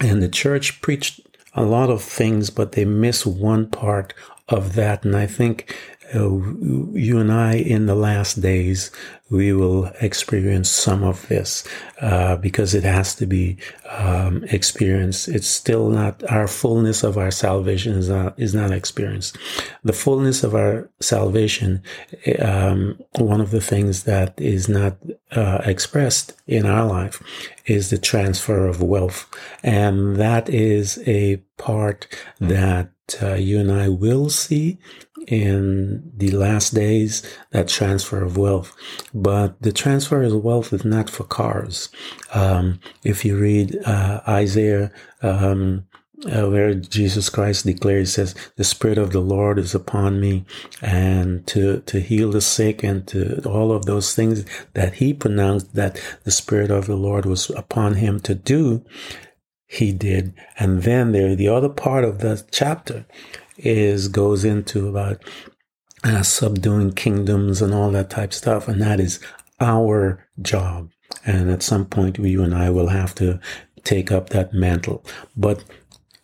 And 0.00 0.22
the 0.22 0.28
church 0.28 0.80
preached 0.80 1.20
a 1.54 1.62
lot 1.62 1.90
of 1.90 2.02
things, 2.02 2.50
but 2.50 2.72
they 2.72 2.84
miss 2.84 3.24
one 3.24 3.68
part 3.68 4.12
of 4.48 4.74
that. 4.74 5.04
And 5.04 5.16
I 5.16 5.26
think 5.26 5.74
you 6.12 7.18
and 7.18 7.32
I 7.32 7.54
in 7.54 7.86
the 7.86 7.94
last 7.94 8.40
days, 8.40 8.90
we 9.28 9.52
will 9.52 9.86
experience 10.00 10.70
some 10.70 11.02
of 11.02 11.26
this 11.28 11.66
uh, 12.00 12.36
because 12.36 12.74
it 12.74 12.84
has 12.84 13.14
to 13.16 13.26
be 13.26 13.56
um, 13.90 14.44
experienced. 14.44 15.28
It's 15.28 15.48
still 15.48 15.88
not 15.88 16.22
our 16.30 16.46
fullness 16.46 17.02
of 17.02 17.18
our 17.18 17.32
salvation 17.32 17.94
is 17.94 18.08
not 18.08 18.38
is 18.38 18.54
not 18.54 18.70
experienced. 18.70 19.36
The 19.82 19.92
fullness 19.92 20.44
of 20.44 20.54
our 20.54 20.88
salvation, 21.00 21.82
um, 22.40 22.98
one 23.18 23.40
of 23.40 23.50
the 23.50 23.60
things 23.60 24.04
that 24.04 24.40
is 24.40 24.68
not 24.68 24.96
uh, 25.32 25.58
expressed 25.64 26.34
in 26.46 26.64
our 26.66 26.86
life, 26.86 27.20
is 27.66 27.90
the 27.90 27.98
transfer 27.98 28.66
of 28.66 28.80
wealth, 28.80 29.28
and 29.64 30.16
that 30.16 30.48
is 30.48 31.02
a 31.06 31.36
part 31.56 32.06
that 32.38 32.90
uh, 33.22 33.34
you 33.34 33.58
and 33.58 33.72
I 33.72 33.88
will 33.88 34.30
see 34.30 34.78
in 35.26 36.10
the 36.16 36.30
last 36.30 36.74
days 36.74 37.22
that 37.50 37.68
transfer 37.68 38.22
of 38.22 38.36
wealth. 38.36 38.74
But 39.14 39.60
the 39.60 39.72
transfer 39.72 40.22
of 40.22 40.44
wealth 40.44 40.72
is 40.72 40.84
not 40.84 41.10
for 41.10 41.24
cars. 41.24 41.88
Um, 42.32 42.80
if 43.04 43.24
you 43.24 43.38
read 43.38 43.76
uh, 43.84 44.20
Isaiah, 44.28 44.92
um, 45.22 45.86
uh, 46.24 46.48
where 46.48 46.74
Jesus 46.74 47.28
Christ 47.28 47.66
declares, 47.66 48.14
says, 48.14 48.34
"The 48.56 48.64
Spirit 48.64 48.98
of 48.98 49.12
the 49.12 49.20
Lord 49.20 49.58
is 49.58 49.74
upon 49.74 50.18
me, 50.18 50.46
and 50.80 51.46
to 51.48 51.80
to 51.80 52.00
heal 52.00 52.30
the 52.30 52.40
sick, 52.40 52.82
and 52.82 53.06
to 53.08 53.42
all 53.44 53.70
of 53.70 53.84
those 53.84 54.14
things 54.14 54.44
that 54.72 54.94
He 54.94 55.12
pronounced 55.12 55.74
that 55.74 56.00
the 56.24 56.30
Spirit 56.30 56.70
of 56.70 56.86
the 56.86 56.96
Lord 56.96 57.26
was 57.26 57.50
upon 57.50 57.94
Him 57.94 58.20
to 58.20 58.34
do." 58.34 58.84
He 59.68 59.92
did, 59.92 60.32
and 60.58 60.84
then 60.84 61.10
there, 61.10 61.34
the 61.34 61.48
other 61.48 61.68
part 61.68 62.04
of 62.04 62.20
the 62.20 62.42
chapter 62.52 63.04
is 63.58 64.08
goes 64.08 64.44
into 64.44 64.88
about 64.88 65.22
uh, 66.04 66.22
subduing 66.22 66.92
kingdoms 66.92 67.62
and 67.62 67.74
all 67.74 67.90
that 67.90 68.10
type 68.10 68.32
stuff, 68.32 68.68
and 68.68 68.80
that 68.80 69.00
is 69.00 69.20
our 69.60 70.26
job. 70.42 70.90
And 71.24 71.50
at 71.50 71.62
some 71.62 71.86
point, 71.86 72.18
you 72.18 72.42
and 72.42 72.54
I 72.54 72.70
will 72.70 72.88
have 72.88 73.14
to 73.16 73.40
take 73.84 74.10
up 74.12 74.30
that 74.30 74.52
mantle. 74.52 75.04
But 75.36 75.64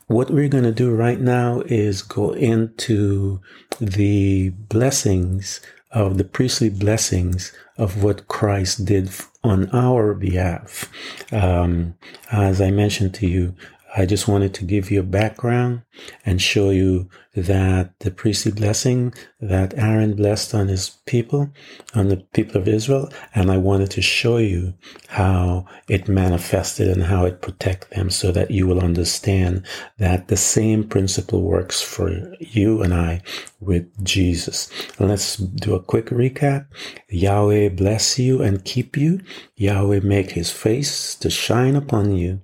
what 0.07 0.31
we're 0.31 0.49
going 0.49 0.65
to 0.65 0.73
do 0.73 0.91
right 0.91 1.21
now 1.21 1.63
is 1.67 2.03
go 2.03 2.33
into 2.33 3.41
the 3.81 4.51
blessings 4.51 5.61
of 5.91 6.19
the 6.19 6.25
priestly 6.25 6.71
blessings 6.71 7.53
of 7.77 8.03
what 8.03 8.29
Christ 8.29 8.85
did 8.85 9.11
on 9.45 9.69
our 9.71 10.15
behalf. 10.15 10.91
Um, 11.33 11.95
as 12.31 12.61
I 12.61 12.71
mentioned 12.71 13.15
to 13.15 13.27
you, 13.27 13.55
I 13.95 14.07
just 14.07 14.27
wanted 14.27 14.55
to 14.55 14.65
give 14.65 14.91
you 14.91 15.01
a 15.01 15.05
background 15.05 15.83
and 16.25 16.41
show 16.41 16.71
you 16.71 17.11
that 17.35 17.99
the 18.01 18.11
priestly 18.11 18.51
blessing 18.51 19.13
that 19.41 19.75
Aaron 19.77 20.15
blessed 20.15 20.55
on 20.55 20.69
his 20.69 20.91
people, 21.07 21.51
on 21.95 22.09
the 22.09 22.19
people 22.33 22.61
of 22.61 22.69
Israel, 22.69 23.11
and 23.35 23.51
I 23.51 23.59
wanted 23.59 23.91
to 23.93 24.03
show 24.03 24.39
you 24.39 24.75
how 25.09 25.67
it 25.89 26.09
manifested 26.09 26.89
and 26.89 27.03
how 27.03 27.27
it 27.27 27.43
protect 27.43 27.91
them 27.91 28.09
so 28.11 28.33
that 28.33 28.51
you 28.51 28.67
will 28.67 28.81
understand 28.81 29.67
that 29.99 30.29
the 30.29 30.37
same 30.37 30.85
principle 30.85 31.43
works 31.43 31.83
for 31.83 32.35
you 32.39 32.83
and 32.83 32.95
I 32.95 33.23
with 33.61 33.87
Jesus. 34.05 34.71
let's 34.99 35.37
do 35.37 35.75
a 35.75 35.83
quick 35.83 36.07
recap. 36.07 36.67
Yahweh 37.09 37.71
bless 37.71 38.19
you 38.19 38.43
and 38.43 38.65
keep 38.65 38.97
you. 38.97 39.21
Yahweh 39.57 40.01
make 40.03 40.33
his 40.33 40.51
face 40.51 41.15
to 41.17 41.31
shine 41.31 41.77
upon 41.77 42.17
you 42.17 42.41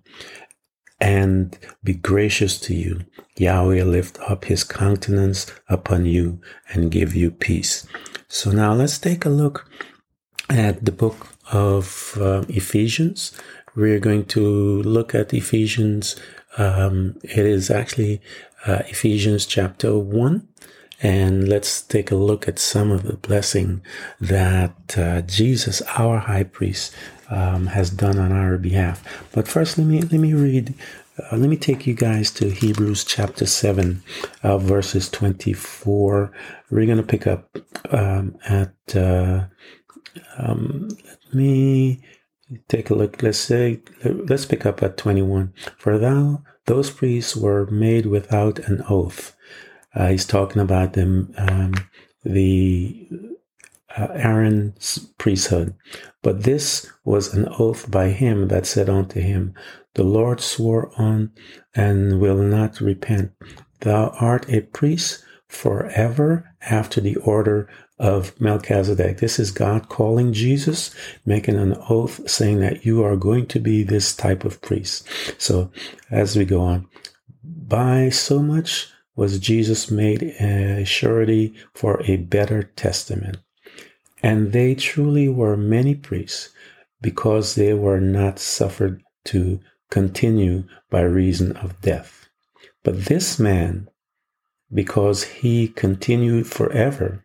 and 1.01 1.57
be 1.85 1.95
gracious 1.95 2.59
to 2.61 2.75
you. 2.75 3.01
Yahweh 3.37 3.85
lift 3.85 4.19
up 4.21 4.47
his 4.47 4.65
countenance 4.65 5.47
upon 5.69 6.05
you 6.07 6.41
and 6.73 6.91
give 6.91 7.15
you 7.15 7.31
peace. 7.31 7.87
So 8.29 8.51
now 8.51 8.75
let's 8.75 8.99
take 8.99 9.25
a 9.25 9.31
look 9.31 9.69
at 10.51 10.85
the 10.85 10.93
book 10.93 11.29
of 11.53 12.19
uh, 12.21 12.45
Ephesians. 12.49 13.33
We're 13.75 14.01
going 14.01 14.27
to 14.27 14.83
look 14.83 15.15
at 15.15 15.33
Ephesians. 15.33 16.17
Um, 16.57 17.19
it 17.23 17.47
is 17.47 17.71
actually 17.71 18.21
uh, 18.67 18.83
Ephesians 18.89 19.47
chapter 19.47 19.97
1 19.97 20.49
and 21.01 21.49
let's 21.49 21.83
take 21.83 22.11
a 22.11 22.17
look 22.17 22.49
at 22.49 22.59
some 22.59 22.91
of 22.91 23.05
the 23.05 23.17
blessing 23.17 23.83
that 24.21 24.99
uh, 24.99 25.21
Jesus, 25.23 25.83
our 25.97 26.19
high 26.19 26.45
priest, 26.45 26.95
um, 27.31 27.67
has 27.67 27.91
done 27.91 28.19
on 28.19 28.33
our 28.33 28.59
behalf. 28.59 29.05
But 29.33 29.47
first, 29.49 29.79
let 29.79 29.87
me 29.87 30.01
let 30.03 30.21
me 30.21 30.35
read. 30.35 30.75
Uh, 31.19 31.37
let 31.37 31.51
me 31.51 31.57
take 31.57 31.87
you 31.87 31.95
guys 31.95 32.31
to 32.31 32.51
Hebrews 32.51 33.05
chapter 33.05 33.47
seven, 33.47 34.03
uh, 34.43 34.59
verses 34.59 35.09
twenty-four. 35.09 36.33
We're 36.71 36.87
going 36.87 36.99
to 36.99 37.03
pick 37.03 37.27
up 37.27 37.57
um, 37.91 38.37
at. 38.49 38.75
Uh, 38.95 39.47
um, 40.39 40.89
let 41.27 41.35
me 41.35 42.03
take 42.69 42.91
a 42.91 42.95
look. 42.95 43.23
Let's 43.23 43.39
say 43.39 43.83
let's 44.05 44.47
pick 44.47 44.65
up 44.65 44.83
at 44.83 44.97
twenty-one. 44.97 45.53
For 45.77 45.99
thou 45.99 46.43
those 46.65 46.91
priests 46.91 47.35
were 47.37 47.67
made 47.67 48.07
without 48.07 48.59
an 48.61 48.83
oath 48.89 49.35
uh, 49.94 50.09
he's 50.09 50.27
talking 50.27 50.61
about 50.61 50.92
them, 50.92 51.35
um, 51.37 51.74
the 52.24 53.09
uh, 53.96 54.09
Aaron's 54.12 54.98
priesthood. 55.18 55.74
But 56.22 56.42
this 56.42 56.90
was 57.05 57.35
an 57.35 57.48
oath 57.59 57.90
by 57.90 58.11
him 58.11 58.48
that 58.48 58.66
said 58.66 58.88
unto 58.88 59.20
him, 59.20 59.55
The 59.94 60.05
Lord 60.05 60.40
swore 60.40 60.92
on 60.96 61.33
and 61.74 62.20
will 62.20 62.37
not 62.37 62.81
repent. 62.81 63.33
Thou 63.81 64.09
art 64.20 64.48
a 64.48 64.61
priest 64.61 65.24
forever 65.48 66.55
after 66.62 67.01
the 67.01 67.16
order 67.16 67.68
of 67.98 68.38
Melchizedek. 68.40 69.18
This 69.18 69.38
is 69.38 69.51
God 69.51 69.88
calling 69.88 70.33
Jesus, 70.33 70.94
making 71.24 71.57
an 71.57 71.77
oath 71.88 72.29
saying 72.31 72.61
that 72.61 72.85
you 72.85 73.03
are 73.03 73.16
going 73.16 73.46
to 73.46 73.59
be 73.59 73.83
this 73.83 74.14
type 74.14 74.44
of 74.44 74.61
priest. 74.61 75.09
So 75.38 75.70
as 76.11 76.37
we 76.37 76.44
go 76.44 76.61
on, 76.61 76.88
by 77.42 78.11
so 78.11 78.40
much 78.40 78.92
was 79.19 79.41
Jesus 79.41 79.91
made 79.91 80.23
a 80.23 80.85
surety 80.85 81.53
for 81.75 82.01
a 82.05 82.19
better 82.19 82.63
testament. 82.63 83.37
And 84.23 84.53
they 84.53 84.77
truly 84.77 85.29
were 85.29 85.57
many 85.57 85.97
priests 85.97 86.51
because 87.03 87.57
they 87.57 87.75
were 87.75 87.99
not 87.99 88.39
suffered 88.39 89.03
to 89.25 89.59
continue 89.91 90.69
by 90.89 91.01
reason 91.01 91.57
of 91.57 91.81
death. 91.81 92.29
But 92.85 93.07
this 93.07 93.41
man, 93.41 93.89
because 94.73 95.25
he 95.25 95.67
continued 95.67 96.47
forever, 96.47 97.25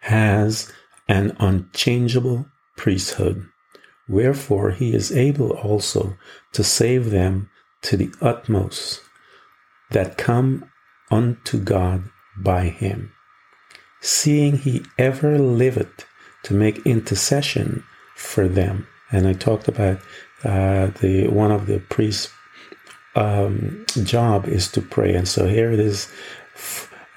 has 0.00 0.70
an 1.08 1.34
unchangeable 1.40 2.44
priesthood. 2.76 3.46
Wherefore 4.10 4.72
he 4.72 4.94
is 4.94 5.10
able 5.10 5.52
also 5.52 6.18
to 6.52 6.62
save 6.62 7.08
them 7.08 7.48
to 7.80 7.96
the 7.96 8.12
utmost 8.20 9.00
that 9.92 10.18
come 10.18 10.68
unto 11.12 11.58
God 11.58 12.02
by 12.36 12.64
him, 12.64 13.12
seeing 14.00 14.56
he 14.56 14.84
ever 14.98 15.38
liveth 15.38 16.06
to 16.44 16.54
make 16.54 16.86
intercession 16.86 17.84
for 18.16 18.48
them. 18.48 18.86
And 19.12 19.28
I 19.28 19.34
talked 19.34 19.68
about 19.68 19.98
uh, 20.42 20.86
the 21.00 21.28
one 21.28 21.52
of 21.52 21.66
the 21.66 21.78
priests' 21.78 22.32
um, 23.14 23.84
job 24.02 24.48
is 24.48 24.72
to 24.72 24.80
pray, 24.80 25.14
and 25.14 25.28
so 25.28 25.46
here 25.46 25.70
it 25.70 25.78
is 25.78 26.10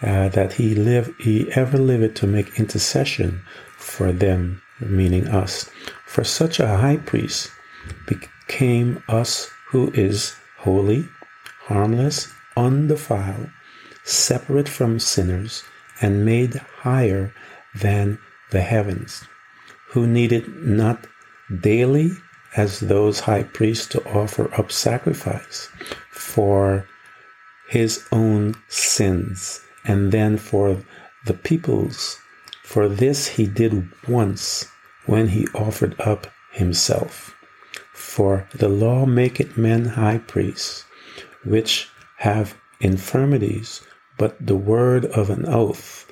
uh, 0.02 0.28
that 0.30 0.54
he 0.54 0.76
live, 0.76 1.16
he 1.20 1.50
ever 1.54 1.78
liveth 1.78 2.16
to 2.16 2.28
make 2.28 2.60
intercession 2.60 3.42
for 3.78 4.12
them, 4.12 4.62
meaning 4.80 5.28
us. 5.30 5.70
For 6.06 6.24
such 6.24 6.60
a 6.60 6.78
high 6.78 6.98
priest 6.98 7.50
became 8.06 9.02
us 9.08 9.50
who 9.70 9.92
is 9.94 10.36
holy, 10.58 11.08
harmless, 11.68 12.28
undefiled, 12.58 13.50
separate 14.06 14.70
from 14.70 15.00
sinners 15.00 15.64
and 16.02 16.26
made 16.26 16.56
higher 16.56 17.34
than 17.74 18.20
the 18.52 18.62
heavens, 18.62 19.26
who 19.90 20.08
needed 20.08 20.48
not 20.64 21.06
daily 21.62 22.12
as 22.56 22.80
those 22.80 23.20
high 23.22 23.44
priests 23.44 23.88
to 23.88 24.04
offer 24.14 24.54
up 24.58 24.72
sacrifice 24.72 25.70
for 26.12 26.88
his 27.68 28.06
own 28.12 28.56
sins 28.68 29.62
and 29.84 30.12
then 30.12 30.38
for 30.38 30.82
the 31.26 31.34
people's. 31.34 32.20
For 32.64 32.88
this 32.88 33.28
he 33.28 33.46
did 33.46 33.92
once 34.08 34.70
when 35.06 35.30
he 35.30 35.48
offered 35.54 36.00
up 36.00 36.28
himself. 36.52 37.36
For 37.94 38.48
the 38.54 38.70
law 38.70 39.06
maketh 39.06 39.58
men 39.58 39.86
high 39.86 40.20
priests, 40.20 40.86
which 41.44 41.90
have 42.18 42.56
infirmities, 42.80 43.82
but 44.18 44.46
the 44.46 44.56
word 44.56 45.06
of 45.06 45.30
an 45.30 45.46
oath, 45.48 46.12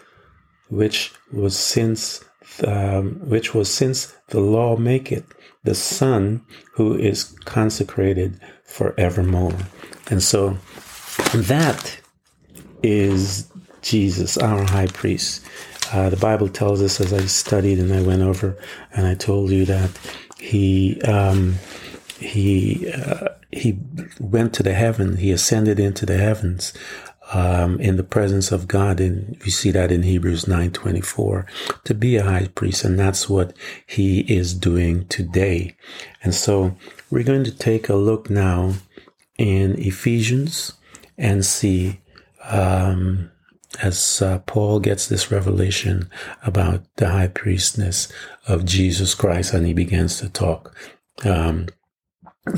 which 0.70 1.14
was 1.32 1.58
since 1.58 2.24
um, 2.66 3.20
which 3.28 3.54
was 3.54 3.74
since 3.74 4.16
the 4.28 4.40
law 4.40 4.76
maketh 4.78 5.34
the 5.64 5.76
Son 5.76 6.46
who 6.74 6.96
is 6.96 7.36
consecrated 7.46 8.40
forevermore. 8.66 9.58
And 10.10 10.22
so 10.22 10.58
that 11.34 11.98
is 12.84 13.50
Jesus, 13.82 14.38
our 14.38 14.64
high 14.64 14.88
priest. 14.88 15.46
Uh, 15.92 16.10
the 16.10 16.18
Bible 16.18 16.50
tells 16.50 16.82
us, 16.82 17.00
as 17.00 17.14
I 17.14 17.26
studied 17.26 17.80
and 17.80 17.94
I 17.94 18.02
went 18.02 18.22
over, 18.22 18.58
and 18.94 19.06
I 19.08 19.16
told 19.16 19.52
you 19.52 19.66
that 19.66 19.92
he 20.40 21.02
um, 21.04 21.56
he 22.20 22.92
uh, 22.92 23.30
he 23.52 23.78
went 24.20 24.54
to 24.56 24.64
the 24.64 24.74
heaven, 24.74 25.18
he 25.18 25.32
ascended 25.32 25.80
into 25.80 26.06
the 26.06 26.18
heavens 26.18 26.74
um, 27.34 27.80
in 27.80 27.98
the 27.98 28.04
presence 28.04 28.52
of 28.52 28.68
God. 28.68 29.00
And 29.00 29.38
we 29.44 29.52
see 29.52 29.72
that 29.72 29.92
in 29.92 30.04
Hebrews 30.04 30.46
9:24 30.46 31.46
to 31.84 31.94
be 31.94 32.16
a 32.16 32.24
high 32.24 32.48
priest. 32.54 32.86
And 32.86 32.98
that's 32.98 33.28
what 33.28 33.54
he 33.86 34.22
is 34.22 34.54
doing 34.54 35.08
today. 35.08 35.76
And 36.24 36.34
so 36.34 36.76
we're 37.10 37.24
going 37.24 37.44
to 37.44 37.58
take 37.58 37.90
a 37.90 37.96
look 37.96 38.30
now 38.30 38.74
in 39.38 39.78
Ephesians 39.80 40.74
and 41.18 41.46
see, 41.46 42.02
um, 42.44 43.32
as 43.82 44.22
uh, 44.22 44.40
Paul 44.40 44.80
gets 44.80 45.08
this 45.08 45.32
revelation 45.32 46.10
about 46.44 46.84
the 46.98 47.10
high 47.10 47.28
priestness 47.28 48.12
of 48.48 48.66
Jesus 48.66 49.16
Christ, 49.16 49.54
and 49.54 49.66
he 49.66 49.74
begins 49.74 50.20
to 50.20 50.30
talk 50.30 50.76
um, 51.26 51.68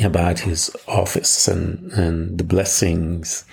about 0.03 0.39
his 0.39 0.75
office 0.87 1.47
and, 1.47 1.91
and 1.93 2.37
the 2.37 2.43
blessings 2.43 3.45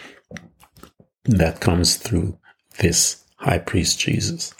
that 1.24 1.60
comes 1.60 1.96
through 1.96 2.38
this 2.78 3.24
high 3.36 3.58
priest 3.58 3.98
Jesus. 3.98 4.54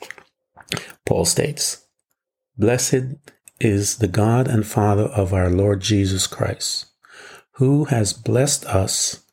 Paul 1.07 1.25
states, 1.25 1.85
Blessed 2.57 3.17
is 3.61 3.99
the 3.99 4.09
God 4.09 4.49
and 4.49 4.67
Father 4.67 5.05
of 5.05 5.33
our 5.33 5.51
Lord 5.51 5.81
Jesus 5.81 6.27
Christ, 6.27 6.87
who 7.53 7.87
has 7.87 8.13
blessed 8.13 8.65
us 8.67 9.25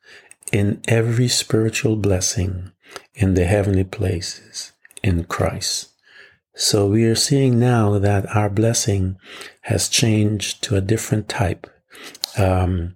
in 0.51 0.81
every 0.87 1.27
spiritual 1.27 1.95
blessing 1.95 2.71
in 3.13 3.33
the 3.33 3.45
heavenly 3.45 3.83
places 3.83 4.71
in 5.03 5.23
Christ. 5.25 5.89
So 6.55 6.87
we 6.87 7.05
are 7.05 7.15
seeing 7.15 7.59
now 7.59 7.99
that 7.99 8.35
our 8.35 8.49
blessing 8.49 9.17
has 9.61 9.87
changed 9.87 10.63
to 10.63 10.75
a 10.75 10.81
different 10.81 11.29
type. 11.29 11.67
Um, 12.37 12.95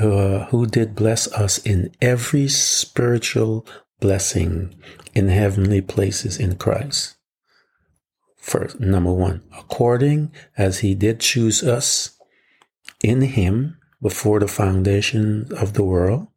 uh, 0.00 0.46
who 0.46 0.66
did 0.66 0.94
bless 0.94 1.30
us 1.32 1.58
in 1.58 1.92
every 2.00 2.48
spiritual 2.48 3.66
blessing 4.00 4.74
in 5.14 5.28
heavenly 5.28 5.80
places 5.80 6.38
in 6.38 6.56
Christ. 6.56 7.16
First, 8.36 8.80
number 8.80 9.12
one, 9.12 9.42
according 9.58 10.32
as 10.56 10.78
he 10.78 10.94
did 10.94 11.20
choose 11.20 11.62
us 11.62 12.16
in 13.02 13.20
him 13.22 13.78
before 14.00 14.40
the 14.40 14.48
foundation 14.48 15.48
of 15.56 15.74
the 15.74 15.84
world. 15.84 16.28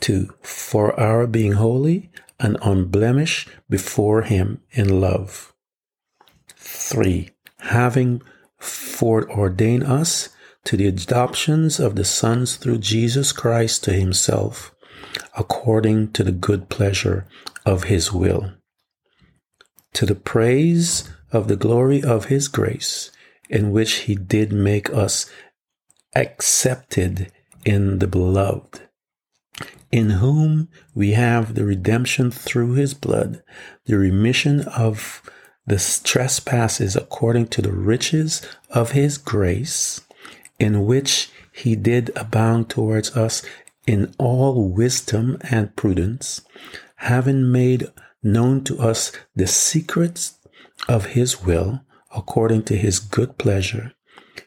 Two, 0.00 0.34
for 0.42 0.98
our 0.98 1.26
being 1.26 1.52
holy 1.52 2.10
and 2.38 2.56
unblemished 2.62 3.48
before 3.68 4.22
him 4.22 4.62
in 4.70 5.00
love. 5.00 5.52
Three, 6.56 7.30
having 7.58 8.22
foreordained 8.58 9.84
us 9.84 10.30
to 10.64 10.76
the 10.76 10.86
adoptions 10.86 11.80
of 11.80 11.96
the 11.96 12.04
sons 12.04 12.56
through 12.56 12.78
Jesus 12.78 13.32
Christ 13.32 13.84
to 13.84 13.92
himself, 13.92 14.74
according 15.36 16.12
to 16.12 16.22
the 16.24 16.32
good 16.32 16.68
pleasure 16.68 17.26
of 17.64 17.84
his 17.84 18.12
will. 18.12 18.52
To 19.94 20.06
the 20.06 20.14
praise 20.14 21.08
of 21.32 21.48
the 21.48 21.56
glory 21.56 22.02
of 22.02 22.26
his 22.26 22.48
grace, 22.48 23.10
in 23.48 23.72
which 23.72 23.92
he 24.00 24.14
did 24.14 24.52
make 24.52 24.90
us 24.90 25.30
accepted 26.14 27.32
in 27.64 27.98
the 27.98 28.06
beloved, 28.06 28.82
in 29.90 30.10
whom 30.10 30.68
we 30.94 31.12
have 31.12 31.54
the 31.54 31.64
redemption 31.64 32.30
through 32.30 32.74
his 32.74 32.94
blood, 32.94 33.42
the 33.86 33.98
remission 33.98 34.62
of 34.68 35.22
the 35.66 36.00
trespasses 36.04 36.96
according 36.96 37.46
to 37.48 37.62
the 37.62 37.72
riches 37.72 38.42
of 38.70 38.92
his 38.92 39.18
grace, 39.18 40.00
in 40.60 40.86
which 40.86 41.30
he 41.52 41.74
did 41.74 42.12
abound 42.14 42.70
towards 42.70 43.16
us 43.16 43.42
in 43.86 44.14
all 44.18 44.68
wisdom 44.68 45.36
and 45.50 45.74
prudence, 45.74 46.42
having 46.96 47.50
made 47.50 47.88
known 48.22 48.62
to 48.62 48.78
us 48.78 49.10
the 49.34 49.46
secrets 49.46 50.38
of 50.88 51.06
his 51.06 51.42
will 51.42 51.80
according 52.14 52.62
to 52.62 52.76
his 52.76 53.00
good 53.00 53.38
pleasure 53.38 53.92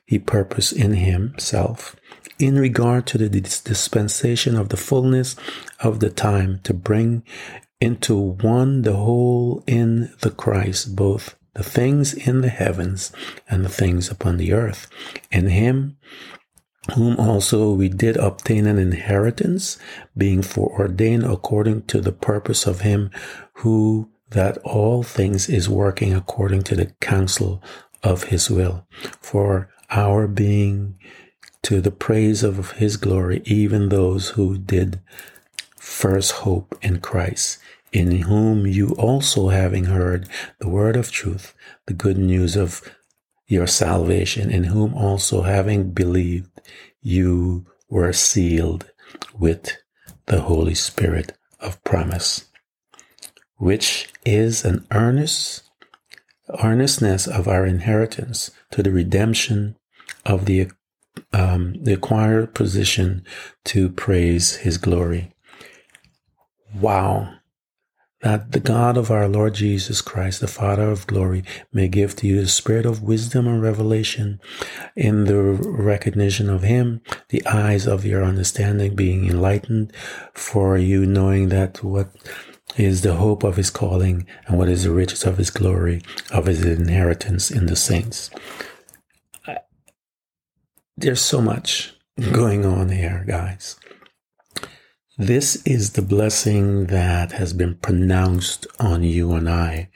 he 0.06 0.20
purposed 0.20 0.74
in 0.74 0.94
himself 0.94 1.96
in 2.40 2.58
regard 2.58 3.06
to 3.08 3.18
the 3.18 3.30
dispensation 3.30 4.56
of 4.56 4.70
the 4.70 4.78
fullness 4.78 5.36
of 5.80 6.00
the 6.00 6.10
time 6.10 6.60
to 6.64 6.74
bring 6.74 7.24
into 7.80 8.16
one 8.16 8.82
the 8.82 8.94
whole 8.94 9.64
in 9.68 10.14
the 10.22 10.32
Christ, 10.32 10.96
both 10.96 11.36
the 11.56 11.64
things 11.64 12.14
in 12.14 12.42
the 12.42 12.50
heavens 12.50 13.12
and 13.50 13.64
the 13.64 13.70
things 13.70 14.10
upon 14.10 14.38
the 14.38 14.54
earth. 14.54 14.90
In 15.32 15.48
him 15.48 15.98
whom 16.96 17.18
also 17.18 17.72
we 17.74 17.88
did 17.88 18.18
obtain 18.18 18.68
an 18.68 18.78
inheritance, 18.78 19.78
being 20.18 20.42
foreordained 20.42 21.24
according 21.24 21.84
to 21.84 22.02
the 22.02 22.12
purpose 22.12 22.68
of 22.68 22.82
him 22.82 23.10
who 23.54 24.10
that 24.32 24.58
all 24.60 25.04
things 25.04 25.48
is 25.48 25.70
working 25.70 26.14
according 26.14 26.64
to 26.64 26.76
the 26.76 26.88
counsel 27.00 27.64
of 28.02 28.26
his 28.26 28.50
will, 28.50 28.86
for 29.22 29.70
our 29.90 30.28
being 30.28 30.98
to 31.62 31.80
the 31.80 31.92
praise 31.92 32.44
of 32.44 32.72
his 32.74 32.98
glory, 32.98 33.42
even 33.46 33.88
those 33.88 34.30
who 34.30 34.58
did 34.58 35.00
first 35.78 36.32
hope 36.32 36.78
in 36.82 37.00
Christ, 37.00 37.60
in 37.94 38.22
whom 38.22 38.66
you 38.66 38.90
also 38.96 39.50
having 39.50 39.86
heard 39.86 40.28
the 40.60 40.68
word 40.68 40.96
of 40.96 41.12
truth, 41.12 41.54
the 41.86 41.94
good 41.94 42.18
news 42.18 42.56
of 42.56 42.82
your 43.48 43.68
salvation, 43.68 44.50
in 44.50 44.66
whom 44.66 44.94
also 44.96 45.44
having 45.44 45.92
believed, 45.92 46.50
you 47.02 47.66
were 47.88 48.12
sealed 48.12 48.90
with 49.38 49.78
the 50.26 50.42
Holy 50.42 50.74
Spirit 50.74 51.34
of 51.60 51.82
promise, 51.84 52.50
which 53.58 54.10
is 54.26 54.66
an 54.66 54.86
earnest 54.92 55.62
earnestness 56.62 57.26
of 57.26 57.48
our 57.48 57.66
inheritance 57.66 58.52
to 58.72 58.84
the 58.84 58.92
redemption 58.92 59.76
of 60.26 60.46
the 60.46 60.70
um, 61.32 61.76
the 61.84 61.94
acquired 61.94 62.54
position 62.54 63.24
to 63.66 63.90
praise 63.90 64.58
His 64.58 64.78
glory. 64.78 65.32
Wow, 66.74 67.36
that 68.24 68.54
the 68.54 68.60
God 68.60 68.96
of 68.96 69.12
our 69.12 69.28
Lord 69.28 69.54
Jesus 69.54 70.02
Christ, 70.02 70.40
the 70.40 70.48
Father 70.48 70.90
of 70.90 71.06
glory, 71.08 71.44
may 71.74 71.90
give 71.90 72.16
to 72.18 72.28
you 72.28 72.42
the 72.42 72.48
spirit 72.48 72.86
of 72.86 73.04
wisdom 73.04 73.48
and 73.48 73.62
revelation 73.62 74.40
in 74.96 75.26
the 75.26 75.42
recognition 75.44 76.50
of 76.50 76.64
Him, 76.64 77.02
the 77.30 77.46
eyes 77.46 77.86
of 77.86 78.06
your 78.06 78.24
understanding 78.24 78.96
being 78.96 79.30
enlightened, 79.30 79.92
for 80.34 80.78
you 80.78 81.06
knowing 81.06 81.50
that 81.50 81.84
what 81.84 82.10
is 82.78 83.02
the 83.02 83.16
hope 83.16 83.44
of 83.44 83.58
His 83.58 83.70
calling 83.70 84.26
and 84.48 84.58
what 84.58 84.70
is 84.70 84.86
the 84.86 84.92
riches 84.92 85.26
of 85.26 85.38
His 85.38 85.50
glory, 85.50 86.02
of 86.32 86.46
His 86.46 86.64
inheritance 86.64 87.52
in 87.52 87.66
the 87.66 87.76
saints. 87.76 88.30
There's 90.96 91.22
so 91.22 91.42
much 91.42 91.94
going 92.32 92.66
on 92.66 92.88
here, 92.88 93.26
guys. 93.28 93.76
This 95.18 95.58
is 95.58 95.92
the 95.92 96.02
blessing 96.02 96.88
that 96.88 97.34
has 97.34 97.54
been 97.54 97.76
pronounced 97.76 98.66
on 98.80 99.04
you 99.04 99.34
and 99.34 99.48
I. 99.48 99.90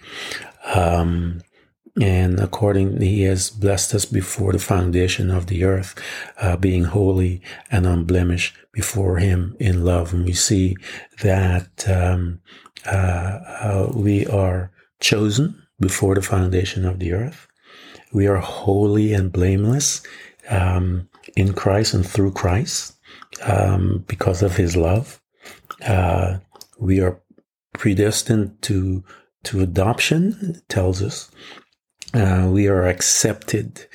Um, 0.76 1.42
and 2.00 2.40
according, 2.40 3.02
he 3.02 3.24
has 3.24 3.50
blessed 3.50 3.96
us 3.96 4.06
before 4.06 4.52
the 4.52 4.60
foundation 4.60 5.32
of 5.32 5.48
the 5.48 5.64
earth, 5.64 5.96
uh, 6.40 6.56
being 6.58 6.84
holy 6.84 7.42
and 7.72 7.88
unblemished 7.88 8.56
before 8.74 9.18
him 9.18 9.56
in 9.60 9.84
love. 9.84 10.14
And 10.14 10.24
we 10.24 10.34
see 10.34 10.76
that 11.24 11.90
um, 11.90 12.40
uh, 12.86 13.40
uh, 13.60 13.92
we 13.96 14.28
are 14.28 14.70
chosen 15.00 15.64
before 15.80 16.14
the 16.14 16.22
foundation 16.22 16.86
of 16.86 17.00
the 17.00 17.14
earth. 17.14 17.48
We 18.14 18.28
are 18.28 18.38
holy 18.38 19.14
and 19.14 19.32
blameless 19.32 20.04
um, 20.48 21.10
in 21.36 21.54
Christ 21.54 21.96
and 21.96 22.06
through 22.06 22.34
Christ 22.34 22.97
um, 23.44 24.04
because 24.08 24.42
of 24.42 24.56
his 24.56 24.76
love. 24.76 25.22
Uh, 25.86 26.38
we 26.80 27.00
are 27.00 27.20
predestined 27.74 28.62
to 28.64 29.04
to 29.44 29.62
adoption. 29.62 30.62
tells 30.68 31.02
us 31.02 31.32
uh, 32.14 32.48
we 32.52 32.68
are 32.68 32.86
accepted 32.86 33.86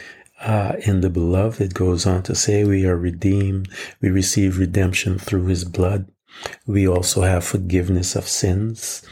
uh, 0.40 0.75
in 0.87 1.01
the 1.01 1.11
beloved. 1.11 1.61
It 1.61 1.75
goes 1.75 2.07
on 2.07 2.23
to 2.25 2.35
say 2.35 2.64
we 2.64 2.87
are 2.87 2.97
redeemed. 2.97 3.68
We 4.01 4.11
receive 4.11 4.59
redemption 4.59 5.18
through 5.18 5.47
His 5.47 5.64
blood. 5.64 6.09
We 6.66 6.88
also 6.88 7.23
have 7.23 7.45
forgiveness 7.45 8.16
of 8.16 8.27
sins, 8.27 9.03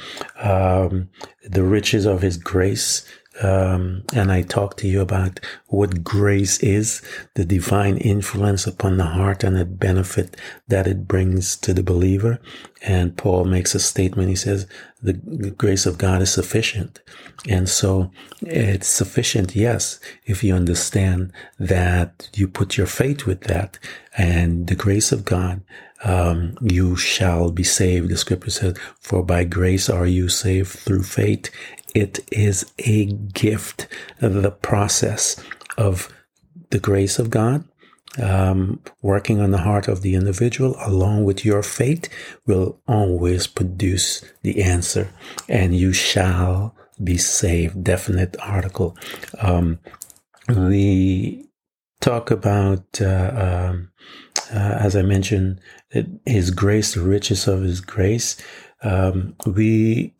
um, 0.41 1.11
the 1.45 1.63
riches 1.63 2.07
of 2.07 2.23
His 2.23 2.37
grace 2.37 3.05
um, 3.43 4.05
and 4.13 4.31
I 4.31 4.43
talk 4.43 4.77
to 4.79 4.89
you 4.89 5.01
about 5.01 5.41
what 5.69 6.05
grace 6.05 6.59
is, 6.59 7.03
the 7.35 7.45
divine 7.45 7.97
influence 7.97 8.67
upon 8.67 8.97
the 8.97 9.07
heart 9.07 9.43
and 9.43 9.57
the 9.57 9.65
benefit 9.65 10.37
that 10.69 10.87
it 10.87 11.09
brings 11.09 11.57
to 11.57 11.73
the 11.73 11.83
believer. 11.83 12.39
And 12.83 13.17
Paul 13.17 13.45
makes 13.45 13.75
a 13.75 13.81
statement. 13.81 14.29
He 14.29 14.37
says, 14.37 14.67
the 15.03 15.15
grace 15.57 15.87
of 15.87 15.97
God 15.97 16.21
is 16.21 16.33
sufficient. 16.33 17.01
And 17.49 17.69
so 17.69 18.11
it's 18.43 18.89
sufficient, 18.89 19.57
yes, 19.57 19.99
if 20.27 20.45
you 20.45 20.55
understand 20.55 21.33
that 21.59 22.29
you 22.35 22.47
put 22.47 22.77
your 22.77 22.87
faith 22.87 23.25
with 23.25 23.43
that 23.43 23.79
and 24.17 24.67
the 24.67 24.75
grace 24.75 25.13
of 25.13 25.25
God, 25.25 25.63
um, 26.05 26.57
you 26.61 26.97
shall 26.97 27.51
be 27.51 27.63
saved. 27.63 28.09
The 28.09 28.17
scripture 28.17 28.51
says, 28.51 28.79
for 29.01 29.23
by 29.23 29.45
grace 29.45 29.89
are 29.89 30.07
you 30.07 30.29
saved 30.29 30.71
through 30.71 31.03
faith 31.03 31.51
it 31.95 32.21
is 32.31 32.71
a 32.79 33.07
gift, 33.07 33.89
the 34.21 34.51
process 34.51 35.43
of 35.77 36.13
the 36.71 36.79
grace 36.79 37.19
of 37.19 37.31
God 37.31 37.65
um, 38.21 38.81
working 39.03 39.41
on 39.41 39.51
the 39.51 39.59
heart 39.59 39.89
of 39.89 40.03
the 40.03 40.15
individual 40.15 40.77
along 40.81 41.25
with 41.25 41.45
your 41.45 41.63
faith 41.63 42.09
will 42.47 42.81
always 42.87 43.47
produce 43.47 44.25
the 44.43 44.63
answer 44.63 45.13
and 45.49 45.77
you 45.77 45.93
shall 45.93 46.75
be 47.03 47.17
saved. 47.17 47.83
Definite 47.85 48.37
article. 48.41 48.97
Um, 49.41 49.79
we 50.49 51.49
talk 52.01 52.31
about, 52.31 53.01
uh, 53.01 53.69
um, 53.71 53.93
uh, 54.53 54.77
as 54.81 54.97
I 54.97 55.03
mentioned, 55.03 55.61
his 56.27 56.51
grace, 56.51 56.95
the 56.95 57.03
riches 57.03 57.47
of 57.49 57.63
his 57.63 57.81
grace. 57.81 58.37
Um, 58.83 59.35
we 59.47 60.15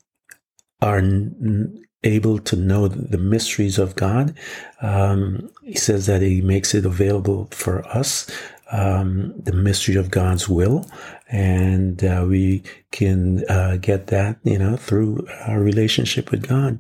are 0.83 0.99
n- 0.99 1.85
able 2.03 2.39
to 2.39 2.57
know 2.57 2.89
the 2.89 3.19
mysteries 3.19 3.79
of 3.79 3.95
God. 3.95 4.35
Um, 4.81 5.51
he 5.63 5.75
says 5.75 6.07
that 6.07 6.23
he 6.23 6.41
makes 6.41 6.75
it 6.75 6.87
available 6.87 7.49
for 7.51 7.87
us, 7.89 8.31
um, 8.73 9.35
the 9.37 9.53
mystery 9.53 9.97
of 9.97 10.11
God's 10.11 10.49
will. 10.49 10.87
And 11.29 12.03
uh, 12.03 12.25
we 12.29 12.63
can 12.91 13.45
uh, 13.49 13.77
get 13.77 14.09
that, 14.09 14.39
you 14.43 14.59
know, 14.59 14.77
through 14.77 15.27
our 15.47 15.61
relationship 15.61 16.31
with 16.31 16.49
God. 16.49 16.79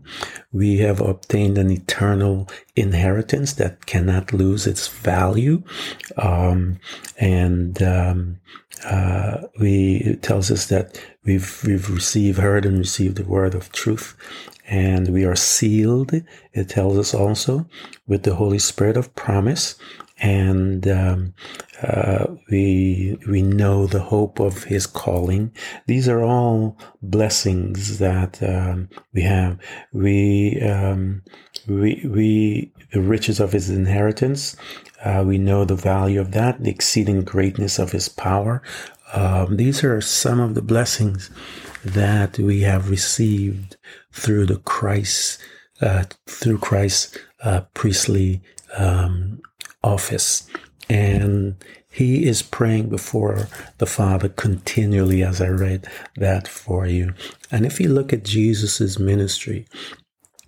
We 0.53 0.79
have 0.79 1.01
obtained 1.01 1.57
an 1.57 1.71
eternal 1.71 2.49
inheritance 2.75 3.53
that 3.55 3.87
cannot 3.87 4.33
lose 4.33 4.67
its 4.67 4.89
value. 4.89 5.63
Um, 6.17 6.81
and 7.19 7.81
um, 7.83 8.41
uh, 8.85 9.43
we 9.59 9.97
it 10.05 10.23
tells 10.23 10.51
us 10.51 10.67
that 10.67 11.01
we've 11.25 11.63
we've 11.65 11.91
received, 11.91 12.39
heard, 12.39 12.65
and 12.65 12.79
received 12.79 13.17
the 13.17 13.25
word 13.25 13.55
of 13.55 13.71
truth, 13.73 14.17
and 14.67 15.09
we 15.09 15.25
are 15.25 15.37
sealed. 15.37 16.13
It 16.53 16.69
tells 16.69 16.97
us 16.97 17.15
also 17.15 17.67
with 18.07 18.23
the 18.23 18.35
Holy 18.35 18.59
Spirit 18.59 18.97
of 18.97 19.15
promise, 19.15 19.77
and 20.19 20.89
um, 20.89 21.35
uh, 21.83 22.27
we 22.51 23.19
we 23.29 23.43
know 23.43 23.87
the 23.87 24.03
hope 24.03 24.39
of 24.39 24.65
His 24.65 24.87
calling. 24.87 25.53
These 25.87 26.09
are 26.09 26.23
all 26.23 26.77
blessings 27.03 27.99
that 27.99 28.43
um, 28.43 28.89
we 29.15 29.23
have. 29.23 29.59
We 29.93 30.61
um, 30.61 31.23
we 31.67 32.03
we 32.05 32.73
the 32.93 33.01
riches 33.01 33.41
of 33.41 33.53
His 33.53 33.71
inheritance. 33.71 34.57
Uh, 35.05 35.25
we 35.27 35.39
know 35.39 35.65
the 35.65 35.77
value 35.77 36.21
of 36.21 36.33
that, 36.33 36.63
the 36.63 36.71
exceeding 36.71 37.23
greatness 37.25 37.79
of 37.79 37.93
His 37.93 38.09
power. 38.09 38.63
Um, 39.13 39.57
these 39.57 39.83
are 39.83 40.01
some 40.01 40.39
of 40.39 40.55
the 40.55 40.63
blessings 40.63 41.31
that 41.85 42.39
we 42.39 42.61
have 42.61 42.91
received 42.91 43.77
through 44.13 44.47
the 44.47 44.59
Christ, 44.59 45.39
uh, 45.81 46.05
through 46.27 46.59
Christ's 46.59 47.19
uh, 47.43 47.63
priestly 47.75 48.43
um, 48.77 49.41
office. 49.83 50.47
And 50.91 51.55
he 51.89 52.27
is 52.27 52.43
praying 52.43 52.89
before 52.89 53.49
the 53.79 53.87
Father 53.87 54.29
continually, 54.29 55.23
as 55.23 55.41
I 55.41 55.49
read 55.49 55.87
that 56.17 56.49
for 56.49 56.85
you. 56.85 57.15
And 57.51 57.65
if 57.65 57.79
you 57.79 57.89
look 57.89 58.13
at 58.13 58.25
Jesus's 58.25 58.99
ministry, 58.99 59.67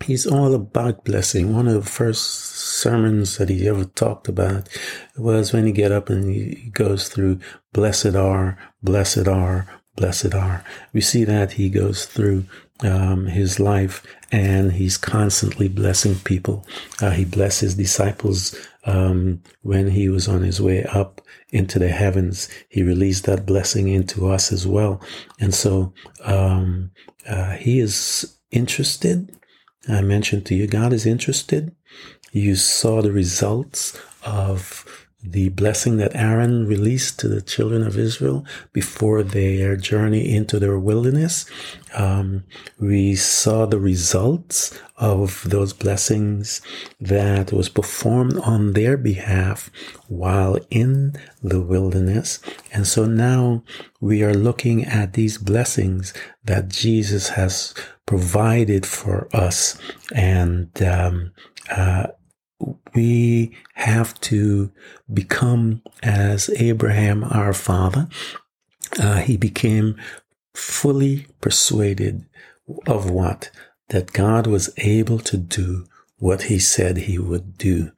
he's 0.03 0.27
all 0.27 0.53
about 0.53 1.05
blessing. 1.05 1.55
One 1.55 1.69
of 1.69 1.75
the 1.75 1.89
first 1.89 2.25
sermons 2.57 3.39
that 3.39 3.51
he 3.51 3.69
ever 3.69 3.85
talked 3.85 4.27
about 4.27 4.69
was 5.17 5.53
when 5.53 5.65
he 5.65 5.71
get 5.71 5.93
up 5.93 6.11
and 6.11 6.29
he 6.29 6.71
goes 6.73 7.09
through 7.09 7.39
blessed 7.73 8.17
are, 8.17 8.59
blessed 8.83 9.29
are, 9.29 9.69
blessed 9.95 10.35
are. 10.35 10.65
We 10.93 11.03
see 11.03 11.23
that 11.23 11.53
he 11.53 11.71
goes 11.71 12.05
through 12.05 12.47
um, 12.81 13.27
his 13.27 13.61
life 13.61 14.05
and 14.33 14.73
he's 14.73 14.97
constantly 14.97 15.69
blessing 15.69 16.17
people. 16.17 16.67
Uh, 17.01 17.11
he 17.11 17.25
blessed 17.25 17.61
his 17.61 17.75
disciples 17.77 18.57
um, 18.85 19.43
when 19.63 19.91
he 19.91 20.09
was 20.09 20.29
on 20.29 20.43
his 20.43 20.61
way 20.61 20.85
up 20.85 21.21
into 21.51 21.79
the 21.79 21.89
heavens. 21.89 22.49
He 22.69 22.83
released 22.83 23.25
that 23.25 23.47
blessing 23.47 23.89
into 23.89 24.29
us 24.29 24.53
as 24.53 24.67
well. 24.67 25.01
And 25.39 25.55
so 25.55 25.93
um, 26.25 26.91
uh, 27.29 27.53
he 27.53 27.79
is 27.79 28.37
interested. 28.51 29.37
I 29.89 30.01
mentioned 30.03 30.47
to 30.47 30.55
you, 30.55 30.67
God 30.67 30.93
is 30.93 31.07
interested. 31.07 31.75
You 32.33 32.57
saw 32.57 33.03
the 33.03 33.13
results 33.13 33.99
of 34.25 34.85
the 35.23 35.51
blessing 35.51 35.99
that 35.99 36.17
Aaron 36.17 36.67
released 36.67 37.21
to 37.21 37.29
the 37.29 37.41
children 37.41 37.87
of 37.87 37.97
Israel 37.97 38.45
before 38.73 39.23
their 39.23 39.77
journey 39.77 40.35
into 40.35 40.59
their 40.59 40.79
wilderness. 40.79 41.47
Um, 41.95 42.45
we 42.79 43.15
saw 43.15 43.67
the 43.67 43.79
results 43.79 44.77
of 44.97 45.45
those 45.49 45.73
blessings 45.73 46.61
that 47.01 47.53
was 47.53 47.69
performed 47.69 48.39
on 48.39 48.73
their 48.73 48.97
behalf 48.97 49.71
while 50.09 50.59
in 50.71 51.15
the 51.43 51.61
wilderness. 51.61 52.41
And 52.73 52.87
so 52.87 53.05
now 53.05 53.63
we 54.01 54.23
are 54.23 54.35
looking 54.35 54.85
at 54.85 55.13
these 55.13 55.39
blessings 55.39 56.13
that 56.45 56.69
Jesus 56.69 57.31
has 57.31 57.75
provided 58.07 58.87
for 58.87 59.29
us. 59.33 59.79
And, 60.15 60.71
um, 60.83 61.33
uh, 61.71 62.09
we 62.95 63.57
have 63.75 64.19
to 64.21 64.71
become 65.13 65.83
as 66.03 66.51
Abraham, 66.57 67.25
our 67.25 67.53
father. 67.53 68.09
Uh, 68.99 69.17
he 69.17 69.37
became 69.37 69.97
fully 70.55 71.27
persuaded 71.41 72.27
of 72.87 73.11
what? 73.11 73.51
That 73.89 74.13
God 74.13 74.47
was 74.47 74.71
able 74.79 75.19
to 75.21 75.37
do 75.37 75.87
what 76.19 76.43
he 76.43 76.59
said 76.59 76.97
he 76.97 77.19
would 77.19 77.59
do. 77.59 77.91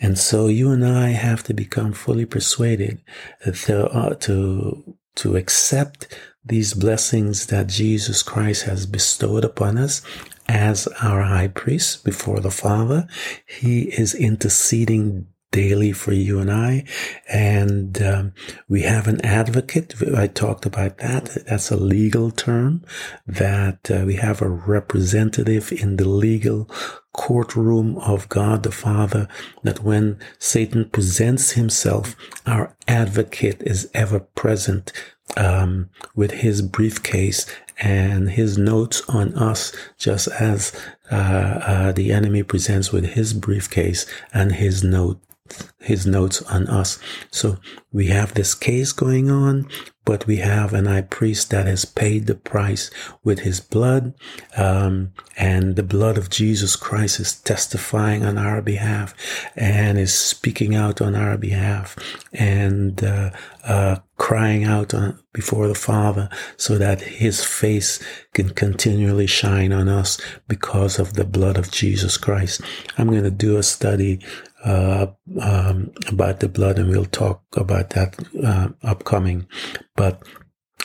And 0.00 0.18
so 0.18 0.46
you 0.46 0.70
and 0.70 0.86
I 0.86 1.08
have 1.10 1.42
to 1.44 1.54
become 1.54 1.92
fully 1.92 2.24
persuaded 2.24 3.02
to, 3.44 3.86
uh, 3.88 4.14
to, 4.14 4.96
to 5.16 5.36
accept 5.36 6.16
these 6.44 6.74
blessings 6.74 7.46
that 7.46 7.66
Jesus 7.68 8.22
Christ 8.22 8.64
has 8.64 8.86
bestowed 8.86 9.44
upon 9.44 9.78
us 9.78 10.02
as 10.48 10.86
our 11.02 11.22
high 11.22 11.48
priest 11.48 12.04
before 12.04 12.40
the 12.40 12.50
Father. 12.50 13.06
He 13.46 13.82
is 13.82 14.14
interceding 14.14 15.26
daily 15.52 15.92
for 15.92 16.12
you 16.12 16.40
and 16.40 16.50
I. 16.50 16.84
And 17.28 18.02
um, 18.02 18.32
we 18.68 18.82
have 18.82 19.06
an 19.06 19.24
advocate. 19.24 19.94
I 20.16 20.26
talked 20.26 20.66
about 20.66 20.98
that. 20.98 21.44
That's 21.46 21.70
a 21.70 21.76
legal 21.76 22.32
term 22.32 22.84
that 23.26 23.90
uh, 23.90 24.02
we 24.04 24.16
have 24.16 24.42
a 24.42 24.48
representative 24.48 25.70
in 25.70 25.96
the 25.96 26.08
legal 26.08 26.68
courtroom 27.12 27.98
of 27.98 28.28
God 28.28 28.62
the 28.62 28.72
Father, 28.72 29.28
that 29.62 29.80
when 29.84 30.18
Satan 30.38 30.88
presents 30.88 31.52
himself, 31.52 32.16
our 32.46 32.74
advocate 32.88 33.62
is 33.62 33.90
ever 33.92 34.18
present 34.18 34.92
um, 35.36 35.88
with 36.14 36.30
his 36.32 36.62
briefcase 36.62 37.46
and 37.78 38.30
his 38.30 38.58
notes 38.58 39.02
on 39.08 39.34
us, 39.34 39.72
just 39.98 40.28
as 40.28 40.72
uh, 41.10 41.14
uh, 41.14 41.92
the 41.92 42.12
enemy 42.12 42.42
presents 42.42 42.92
with 42.92 43.04
his 43.10 43.32
briefcase 43.34 44.06
and 44.32 44.52
his 44.52 44.82
note 44.82 45.20
his 45.80 46.06
notes 46.06 46.40
on 46.42 46.66
us. 46.68 46.98
So 47.30 47.58
we 47.92 48.06
have 48.06 48.34
this 48.34 48.54
case 48.54 48.92
going 48.92 49.30
on, 49.30 49.68
but 50.04 50.26
we 50.26 50.36
have 50.36 50.72
an 50.72 50.86
high 50.86 51.02
priest 51.02 51.50
that 51.50 51.66
has 51.66 51.84
paid 51.84 52.26
the 52.26 52.34
price 52.34 52.90
with 53.24 53.40
his 53.40 53.60
blood. 53.60 54.14
Um, 54.56 55.12
and 55.36 55.76
the 55.76 55.82
blood 55.82 56.16
of 56.16 56.30
Jesus 56.30 56.76
Christ 56.76 57.20
is 57.20 57.34
testifying 57.34 58.24
on 58.24 58.38
our 58.38 58.62
behalf 58.62 59.14
and 59.56 59.98
is 59.98 60.14
speaking 60.14 60.74
out 60.74 61.00
on 61.00 61.14
our 61.14 61.36
behalf 61.36 61.96
and, 62.32 63.02
uh, 63.02 63.30
uh, 63.64 63.96
crying 64.22 64.62
out 64.62 64.94
on, 64.94 65.18
before 65.32 65.66
the 65.66 65.74
Father 65.74 66.28
so 66.56 66.78
that 66.78 67.00
his 67.00 67.44
face 67.44 67.98
can 68.34 68.48
continually 68.50 69.26
shine 69.26 69.72
on 69.72 69.88
us 69.88 70.16
because 70.46 71.00
of 71.00 71.14
the 71.14 71.24
blood 71.24 71.58
of 71.58 71.72
Jesus 71.72 72.16
Christ. 72.16 72.60
I'm 72.96 73.08
going 73.08 73.24
to 73.24 73.32
do 73.32 73.56
a 73.56 73.64
study 73.64 74.20
uh, 74.64 75.08
um, 75.40 75.90
about 76.06 76.38
the 76.38 76.48
blood, 76.48 76.78
and 76.78 76.88
we'll 76.88 77.04
talk 77.04 77.42
about 77.56 77.90
that 77.90 78.16
uh, 78.44 78.68
upcoming. 78.84 79.48
But 79.96 80.22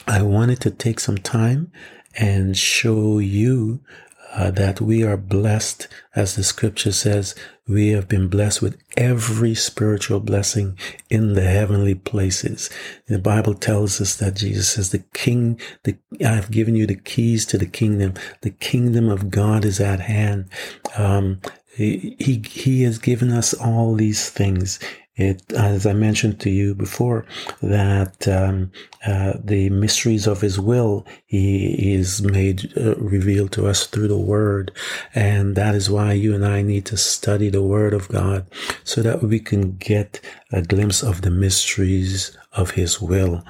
I 0.07 0.23
wanted 0.23 0.59
to 0.61 0.71
take 0.71 0.99
some 0.99 1.19
time 1.19 1.71
and 2.17 2.57
show 2.57 3.19
you 3.19 3.81
uh, 4.37 4.51
that 4.51 4.79
we 4.79 5.03
are 5.03 5.17
blessed, 5.17 5.87
as 6.15 6.35
the 6.35 6.43
scripture 6.43 6.91
says, 6.91 7.33
we 7.67 7.89
have 7.89 8.07
been 8.07 8.27
blessed 8.27 8.61
with 8.61 8.77
every 8.95 9.55
spiritual 9.55 10.19
blessing 10.19 10.77
in 11.09 11.33
the 11.33 11.41
heavenly 11.41 11.95
places. 11.95 12.69
The 13.07 13.17
Bible 13.17 13.55
tells 13.55 13.99
us 13.99 14.15
that 14.17 14.35
Jesus 14.35 14.69
says, 14.69 14.91
the 14.91 15.03
king, 15.15 15.59
the, 15.83 15.97
I 16.23 16.35
have 16.35 16.51
given 16.51 16.75
you 16.75 16.85
the 16.85 16.95
keys 16.95 17.47
to 17.47 17.57
the 17.57 17.65
kingdom. 17.65 18.13
The 18.41 18.51
kingdom 18.51 19.09
of 19.09 19.31
God 19.31 19.65
is 19.65 19.79
at 19.79 20.01
hand. 20.01 20.49
Um, 20.95 21.41
he, 21.75 22.15
he, 22.19 22.43
he 22.47 22.83
has 22.83 22.99
given 22.99 23.31
us 23.31 23.55
all 23.55 23.95
these 23.95 24.29
things. 24.29 24.79
It, 25.17 25.51
as 25.53 25.87
I 25.87 25.93
mentioned 25.93 26.39
to 26.41 26.49
you 26.51 26.75
before, 26.75 27.25
that 27.61 28.27
um, 28.27 28.71
uh, 29.05 29.33
the 29.43 29.69
mysteries 29.71 30.27
of 30.27 30.41
His 30.41 30.59
will 30.59 31.05
He 31.25 31.93
is 31.93 32.21
made 32.21 32.71
uh, 32.77 32.95
revealed 32.97 33.51
to 33.53 33.67
us 33.67 33.87
through 33.87 34.09
the 34.09 34.17
Word, 34.17 34.71
and 35.15 35.55
that 35.55 35.73
is 35.73 35.89
why 35.89 36.13
you 36.13 36.35
and 36.35 36.45
I 36.45 36.61
need 36.61 36.85
to 36.85 36.97
study 36.97 37.49
the 37.49 37.63
Word 37.63 37.93
of 37.93 38.07
God 38.09 38.45
so 38.83 39.01
that 39.01 39.23
we 39.23 39.39
can 39.39 39.77
get 39.77 40.21
a 40.51 40.61
glimpse 40.61 41.01
of 41.01 41.21
the 41.21 41.31
mysteries 41.31 42.37
of 42.53 42.71
His 42.71 43.01
will 43.01 43.43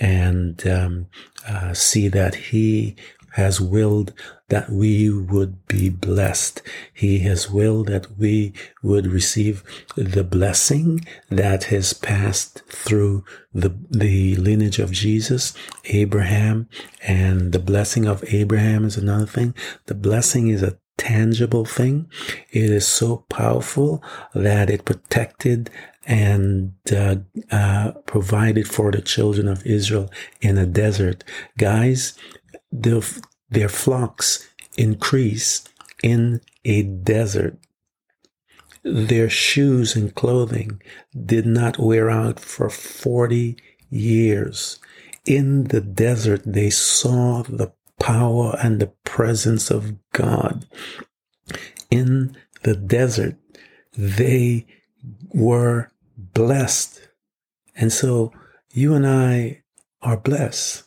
and 0.00 0.66
um, 0.66 1.06
uh, 1.48 1.72
see 1.72 2.08
that 2.08 2.34
He 2.34 2.96
has 3.34 3.60
willed 3.60 4.12
that 4.48 4.70
we 4.70 5.10
would 5.10 5.66
be 5.66 5.88
blessed. 5.88 6.62
He 6.92 7.18
has 7.20 7.50
willed 7.50 7.88
that 7.88 8.16
we 8.16 8.52
would 8.80 9.08
receive 9.08 9.64
the 9.96 10.22
blessing 10.22 11.00
that 11.30 11.64
has 11.64 11.92
passed 11.92 12.62
through 12.68 13.24
the, 13.52 13.76
the 13.90 14.36
lineage 14.36 14.78
of 14.78 14.92
Jesus, 14.92 15.52
Abraham, 15.86 16.68
and 17.02 17.50
the 17.50 17.58
blessing 17.58 18.06
of 18.06 18.22
Abraham 18.32 18.84
is 18.84 18.96
another 18.96 19.26
thing. 19.26 19.52
The 19.86 19.94
blessing 19.94 20.48
is 20.48 20.62
a 20.62 20.78
tangible 20.96 21.64
thing. 21.64 22.08
It 22.52 22.70
is 22.70 22.86
so 22.86 23.24
powerful 23.28 24.00
that 24.32 24.70
it 24.70 24.84
protected 24.84 25.70
and 26.06 26.74
uh, 26.92 27.16
uh, 27.50 27.92
provided 28.06 28.68
for 28.68 28.92
the 28.92 29.02
children 29.02 29.48
of 29.48 29.66
Israel 29.66 30.10
in 30.40 30.56
a 30.56 30.66
desert. 30.66 31.24
Guys, 31.58 32.16
the, 32.74 33.22
their 33.48 33.68
flocks 33.68 34.48
increase 34.76 35.64
in 36.02 36.40
a 36.64 36.82
desert. 36.82 37.56
Their 38.82 39.30
shoes 39.30 39.96
and 39.96 40.14
clothing 40.14 40.82
did 41.24 41.46
not 41.46 41.78
wear 41.78 42.10
out 42.10 42.38
for 42.38 42.68
40 42.68 43.56
years. 43.88 44.78
In 45.24 45.64
the 45.64 45.80
desert, 45.80 46.42
they 46.44 46.68
saw 46.68 47.42
the 47.42 47.72
power 47.98 48.56
and 48.62 48.80
the 48.80 48.92
presence 49.04 49.70
of 49.70 49.94
God. 50.12 50.66
In 51.90 52.36
the 52.62 52.76
desert, 52.76 53.36
they 53.96 54.66
were 55.32 55.90
blessed. 56.18 57.08
And 57.74 57.92
so 57.92 58.32
you 58.72 58.94
and 58.94 59.06
I 59.06 59.62
are 60.02 60.16
blessed. 60.16 60.84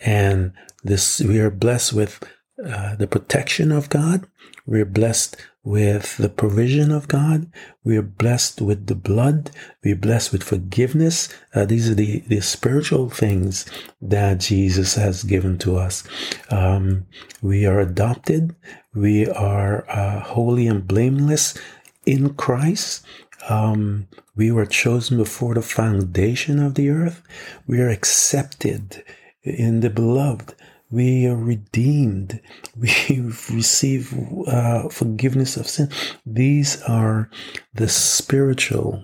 And 0.00 0.52
this, 0.86 1.20
we 1.20 1.38
are 1.40 1.50
blessed 1.50 1.92
with 1.92 2.22
uh, 2.64 2.96
the 2.96 3.06
protection 3.06 3.70
of 3.70 3.88
God. 3.88 4.26
We're 4.66 4.84
blessed 4.84 5.36
with 5.62 6.16
the 6.16 6.28
provision 6.28 6.90
of 6.90 7.08
God. 7.08 7.50
We 7.84 7.96
are 7.96 8.02
blessed 8.02 8.60
with 8.60 8.86
the 8.86 8.94
blood. 8.94 9.50
We're 9.82 9.96
blessed 9.96 10.32
with 10.32 10.42
forgiveness. 10.42 11.28
Uh, 11.54 11.64
these 11.64 11.90
are 11.90 11.94
the, 11.94 12.20
the 12.20 12.40
spiritual 12.40 13.10
things 13.10 13.66
that 14.00 14.38
Jesus 14.38 14.94
has 14.94 15.24
given 15.24 15.58
to 15.58 15.76
us. 15.76 16.04
Um, 16.50 17.06
we 17.42 17.66
are 17.66 17.80
adopted. 17.80 18.54
We 18.94 19.28
are 19.28 19.84
uh, 19.90 20.20
holy 20.20 20.66
and 20.66 20.86
blameless 20.86 21.58
in 22.06 22.34
Christ. 22.34 23.04
Um, 23.48 24.08
we 24.34 24.50
were 24.50 24.66
chosen 24.66 25.16
before 25.16 25.54
the 25.54 25.62
foundation 25.62 26.60
of 26.60 26.74
the 26.74 26.90
earth. 26.90 27.22
We 27.66 27.80
are 27.80 27.88
accepted 27.88 29.04
in 29.42 29.80
the 29.80 29.90
beloved. 29.90 30.54
We 30.90 31.26
are 31.26 31.36
redeemed. 31.36 32.40
We 32.76 33.20
receive 33.50 34.14
uh, 34.46 34.88
forgiveness 34.88 35.56
of 35.56 35.66
sin. 35.66 35.90
These 36.24 36.82
are 36.82 37.30
the 37.74 37.88
spiritual 37.88 39.02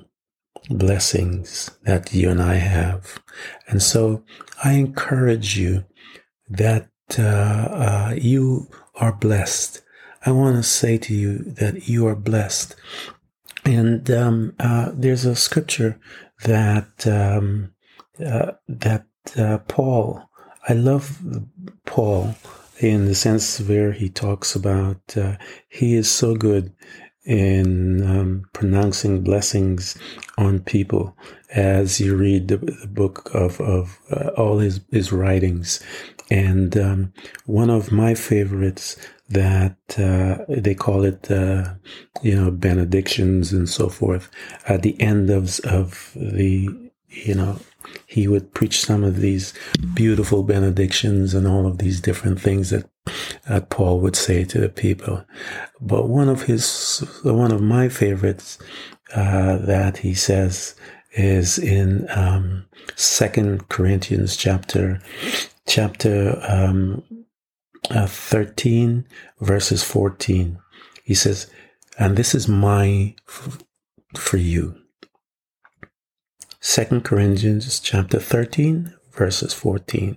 blessings 0.68 1.70
that 1.84 2.12
you 2.12 2.30
and 2.30 2.42
I 2.42 2.54
have. 2.54 3.18
And 3.68 3.82
so 3.82 4.22
I 4.62 4.74
encourage 4.74 5.58
you 5.58 5.84
that 6.48 6.88
uh, 7.18 7.22
uh, 7.22 8.14
you 8.16 8.68
are 8.96 9.12
blessed. 9.12 9.82
I 10.24 10.30
want 10.30 10.56
to 10.56 10.62
say 10.62 10.98
to 10.98 11.14
you 11.14 11.38
that 11.38 11.88
you 11.88 12.06
are 12.06 12.14
blessed. 12.14 12.76
And 13.64 14.10
um, 14.10 14.54
uh, 14.60 14.90
there's 14.94 15.24
a 15.24 15.34
scripture 15.34 15.98
that 16.44 17.06
um, 17.06 17.72
uh, 18.24 18.52
that 18.68 19.06
uh, 19.36 19.58
Paul 19.68 20.28
I 20.68 20.74
love 20.74 21.18
Paul 21.86 22.36
in 22.78 23.06
the 23.06 23.14
sense 23.14 23.60
where 23.60 23.92
he 23.92 24.08
talks 24.08 24.54
about 24.54 25.16
uh, 25.16 25.36
he 25.68 25.94
is 25.94 26.10
so 26.10 26.34
good 26.34 26.72
in 27.24 28.04
um, 28.04 28.44
pronouncing 28.52 29.22
blessings 29.22 29.96
on 30.38 30.58
people 30.60 31.16
as 31.54 32.00
you 32.00 32.16
read 32.16 32.48
the, 32.48 32.56
the 32.56 32.88
book 32.88 33.30
of, 33.34 33.60
of 33.60 33.98
uh, 34.10 34.28
all 34.36 34.58
his, 34.58 34.80
his 34.90 35.12
writings. 35.12 35.80
And 36.30 36.76
um, 36.76 37.12
one 37.46 37.70
of 37.70 37.92
my 37.92 38.14
favorites 38.14 38.96
that 39.28 39.76
uh, 39.98 40.44
they 40.48 40.74
call 40.74 41.04
it, 41.04 41.30
uh, 41.30 41.74
you 42.22 42.34
know, 42.34 42.50
benedictions 42.50 43.52
and 43.52 43.68
so 43.68 43.88
forth 43.88 44.28
at 44.66 44.82
the 44.82 45.00
end 45.00 45.30
of, 45.30 45.60
of 45.60 46.12
the, 46.16 46.68
you 47.08 47.34
know, 47.34 47.58
he 48.06 48.28
would 48.28 48.54
preach 48.54 48.84
some 48.84 49.04
of 49.04 49.20
these 49.20 49.54
beautiful 49.94 50.42
benedictions 50.42 51.34
and 51.34 51.46
all 51.46 51.66
of 51.66 51.78
these 51.78 52.00
different 52.00 52.40
things 52.40 52.70
that, 52.70 52.88
that 53.48 53.70
Paul 53.70 54.00
would 54.00 54.16
say 54.16 54.44
to 54.44 54.60
the 54.60 54.68
people. 54.68 55.24
But 55.80 56.08
one 56.08 56.28
of 56.28 56.42
his, 56.42 57.00
one 57.22 57.52
of 57.52 57.60
my 57.60 57.88
favorites 57.88 58.58
uh, 59.14 59.58
that 59.58 59.98
he 59.98 60.14
says 60.14 60.74
is 61.12 61.58
in 61.58 62.06
um, 62.10 62.64
Second 62.96 63.68
Corinthians 63.68 64.36
chapter 64.36 65.02
chapter 65.66 66.40
um, 66.48 67.02
uh, 67.90 68.06
thirteen 68.06 69.06
verses 69.40 69.82
fourteen. 69.84 70.58
He 71.04 71.14
says, 71.14 71.50
"And 71.98 72.16
this 72.16 72.34
is 72.34 72.48
my 72.48 73.14
f- 73.28 73.62
for 74.16 74.38
you." 74.38 74.81
2 76.64 77.00
Corinthians 77.00 77.80
chapter 77.80 78.20
13 78.20 78.94
verses 79.10 79.52
14. 79.52 80.16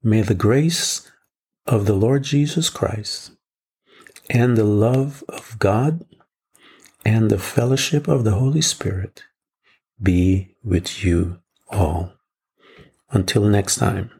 May 0.00 0.22
the 0.22 0.32
grace 0.32 1.10
of 1.66 1.86
the 1.86 1.92
Lord 1.92 2.22
Jesus 2.22 2.70
Christ 2.70 3.32
and 4.30 4.56
the 4.56 4.64
love 4.64 5.24
of 5.28 5.58
God 5.58 6.04
and 7.04 7.28
the 7.32 7.38
fellowship 7.38 8.06
of 8.06 8.22
the 8.22 8.36
Holy 8.36 8.60
Spirit 8.60 9.24
be 10.00 10.54
with 10.62 11.02
you 11.02 11.40
all. 11.68 12.12
Until 13.10 13.42
next 13.42 13.74
time. 13.74 14.12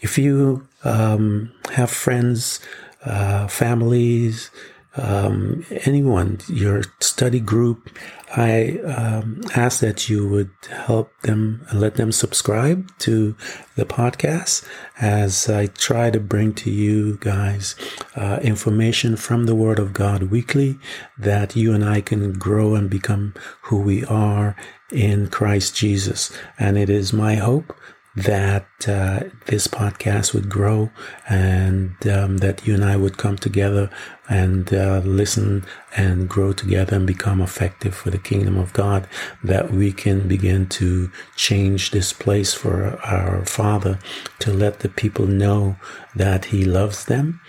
If 0.00 0.16
you 0.16 0.66
um, 0.82 1.52
have 1.72 1.90
friends, 1.90 2.58
uh, 3.04 3.48
families, 3.48 4.50
um, 4.96 5.64
anyone, 5.70 6.40
your 6.48 6.82
study 7.00 7.40
group, 7.40 7.90
I 8.34 8.78
um, 8.80 9.42
ask 9.54 9.80
that 9.80 10.08
you 10.08 10.28
would 10.28 10.50
help 10.68 11.10
them 11.22 11.64
and 11.70 11.80
let 11.80 11.94
them 11.94 12.12
subscribe 12.12 12.90
to 12.98 13.36
the 13.76 13.86
podcast 13.86 14.66
as 15.00 15.48
I 15.48 15.66
try 15.66 16.10
to 16.10 16.20
bring 16.20 16.52
to 16.54 16.70
you 16.70 17.18
guys 17.20 17.76
uh, 18.16 18.40
information 18.42 19.16
from 19.16 19.46
the 19.46 19.54
Word 19.54 19.78
of 19.78 19.92
God 19.92 20.24
weekly 20.24 20.78
that 21.18 21.56
you 21.56 21.72
and 21.72 21.84
I 21.84 22.00
can 22.00 22.32
grow 22.32 22.74
and 22.74 22.90
become 22.90 23.34
who 23.62 23.80
we 23.80 24.04
are 24.04 24.56
in 24.90 25.28
Christ 25.28 25.76
Jesus. 25.76 26.36
And 26.58 26.76
it 26.76 26.90
is 26.90 27.12
my 27.12 27.36
hope 27.36 27.74
that 28.16 28.66
uh, 28.88 29.24
this 29.44 29.66
podcast 29.66 30.32
would 30.32 30.48
grow 30.48 30.90
and 31.28 31.94
um, 32.08 32.38
that 32.38 32.66
you 32.66 32.74
and 32.74 32.84
I 32.84 32.96
would 32.96 33.18
come 33.18 33.36
together 33.36 33.90
and 34.28 34.72
uh, 34.72 35.02
listen 35.04 35.64
and 35.94 36.28
grow 36.28 36.52
together 36.52 36.96
and 36.96 37.06
become 37.06 37.40
effective 37.40 37.94
for 37.94 38.10
the 38.10 38.18
kingdom 38.18 38.56
of 38.56 38.72
God, 38.72 39.06
that 39.44 39.70
we 39.70 39.92
can 39.92 40.26
begin 40.26 40.66
to 40.70 41.10
change 41.36 41.90
this 41.90 42.12
place 42.12 42.54
for 42.54 42.98
our 43.04 43.44
Father 43.44 43.98
to 44.40 44.52
let 44.52 44.80
the 44.80 44.88
people 44.88 45.26
know 45.26 45.76
that 46.14 46.46
He 46.46 46.64
loves 46.64 47.04
them 47.04 47.40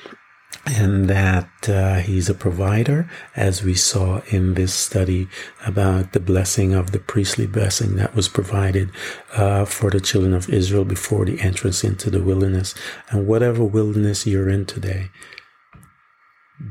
and 0.70 1.10
that 1.10 1.70
uh, 1.70 1.96
he's 1.96 2.30
a 2.30 2.34
provider, 2.34 3.10
as 3.36 3.64
we 3.64 3.74
saw 3.74 4.22
in 4.28 4.56
this 4.56 4.74
study 4.74 5.28
about 5.66 6.14
the 6.14 6.20
blessing 6.20 6.74
of 6.74 6.92
the 6.92 7.00
priestly 7.00 7.48
blessing 7.48 7.96
that 7.96 8.16
was 8.16 8.28
provided 8.28 8.92
uh, 9.34 9.66
for 9.66 9.90
the 9.90 10.02
children 10.02 10.34
of 10.34 10.50
Israel 10.50 10.84
before 10.84 11.26
the 11.26 11.40
entrance 11.40 11.84
into 11.84 12.10
the 12.10 12.22
wilderness. 12.22 12.76
And 13.10 13.28
whatever 13.28 13.64
wilderness 13.64 14.28
you're 14.28 14.50
in 14.50 14.66
today, 14.66 15.10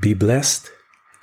be 0.01 0.15
blessed 0.15 0.71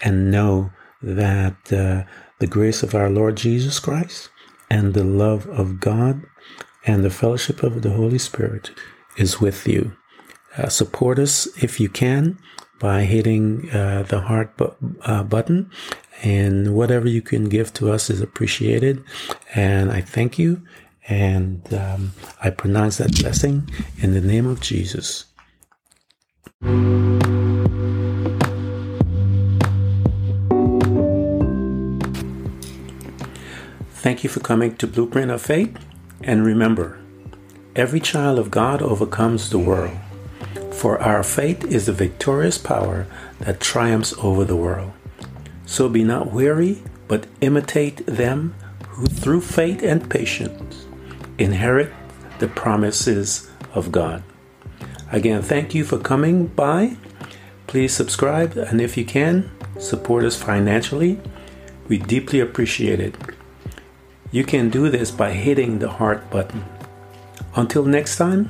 and 0.01 0.32
know 0.32 0.71
that 1.01 1.71
uh, 1.71 2.03
the 2.39 2.47
grace 2.47 2.82
of 2.82 2.95
our 2.95 3.09
Lord 3.09 3.38
Jesus 3.38 3.80
Christ 3.80 4.30
and 4.69 4.93
the 4.93 5.03
love 5.03 5.47
of 5.47 5.80
God 5.80 6.24
and 6.86 7.03
the 7.03 7.09
fellowship 7.09 7.61
of 7.61 7.82
the 7.82 7.91
Holy 7.91 8.17
Spirit 8.17 8.71
is 9.17 9.39
with 9.39 9.67
you. 9.67 9.95
Uh, 10.57 10.69
support 10.69 11.19
us 11.19 11.47
if 11.63 11.80
you 11.80 11.89
can 11.89 12.38
by 12.80 13.03
hitting 13.03 13.69
uh, 13.71 14.03
the 14.07 14.21
heart 14.21 14.55
bu- 14.57 14.74
uh, 15.01 15.24
button. 15.24 15.69
And 16.21 16.76
whatever 16.76 17.07
you 17.07 17.21
can 17.21 17.49
give 17.49 17.74
to 17.74 17.91
us 17.91 18.09
is 18.09 18.21
appreciated. 18.21 19.03
And 19.55 19.91
I 19.91 20.01
thank 20.01 20.39
you. 20.39 20.61
And 21.09 21.74
um, 21.74 22.13
I 22.41 22.49
pronounce 22.49 22.97
that 22.97 23.19
blessing 23.19 23.69
in 23.97 24.13
the 24.13 24.21
name 24.21 24.47
of 24.47 24.61
Jesus. 24.61 25.26
Thank 34.03 34.24
you 34.24 34.30
for 34.30 34.39
coming 34.41 34.76
to 34.78 34.88
Blueprint 34.88 35.32
of 35.32 35.41
Faith. 35.41 35.78
And 36.21 36.45
remember, 36.45 36.99
every 37.76 37.99
child 37.99 38.39
of 38.39 38.51
God 38.51 38.82
overcomes 38.82 39.49
the 39.49 39.59
world. 39.59 39.97
For 40.84 41.01
our 41.01 41.23
faith 41.23 41.63
is 41.63 41.86
the 41.86 41.93
victorious 41.93 42.57
power 42.57 43.07
that 43.39 43.61
triumphs 43.61 44.13
over 44.17 44.43
the 44.43 44.57
world. 44.57 44.91
So 45.65 45.88
be 45.88 46.03
not 46.03 46.34
weary, 46.34 46.84
but 47.07 47.25
imitate 47.39 48.05
them 48.05 48.53
who 48.89 49.05
through 49.05 49.47
faith 49.47 49.81
and 49.81 50.09
patience 50.09 50.86
inherit 51.38 51.93
the 52.39 52.49
promises 52.49 53.49
of 53.73 53.93
God. 53.93 54.23
Again, 55.09 55.41
thank 55.41 55.73
you 55.73 55.86
for 55.86 55.97
coming 55.97 56.47
by. 56.47 56.97
Please 57.65 57.93
subscribe, 57.93 58.57
and 58.57 58.81
if 58.81 58.97
you 58.97 59.05
can, 59.05 59.51
support 59.79 60.25
us 60.25 60.36
financially. 60.36 61.17
We 61.88 61.97
deeply 61.97 62.41
appreciate 62.41 62.99
it. 62.99 63.15
You 64.31 64.43
can 64.43 64.69
do 64.69 64.89
this 64.89 65.11
by 65.11 65.31
hitting 65.31 65.79
the 65.79 65.91
heart 65.91 66.29
button. 66.29 66.65
Until 67.55 67.86
next 67.86 68.17
time, 68.17 68.49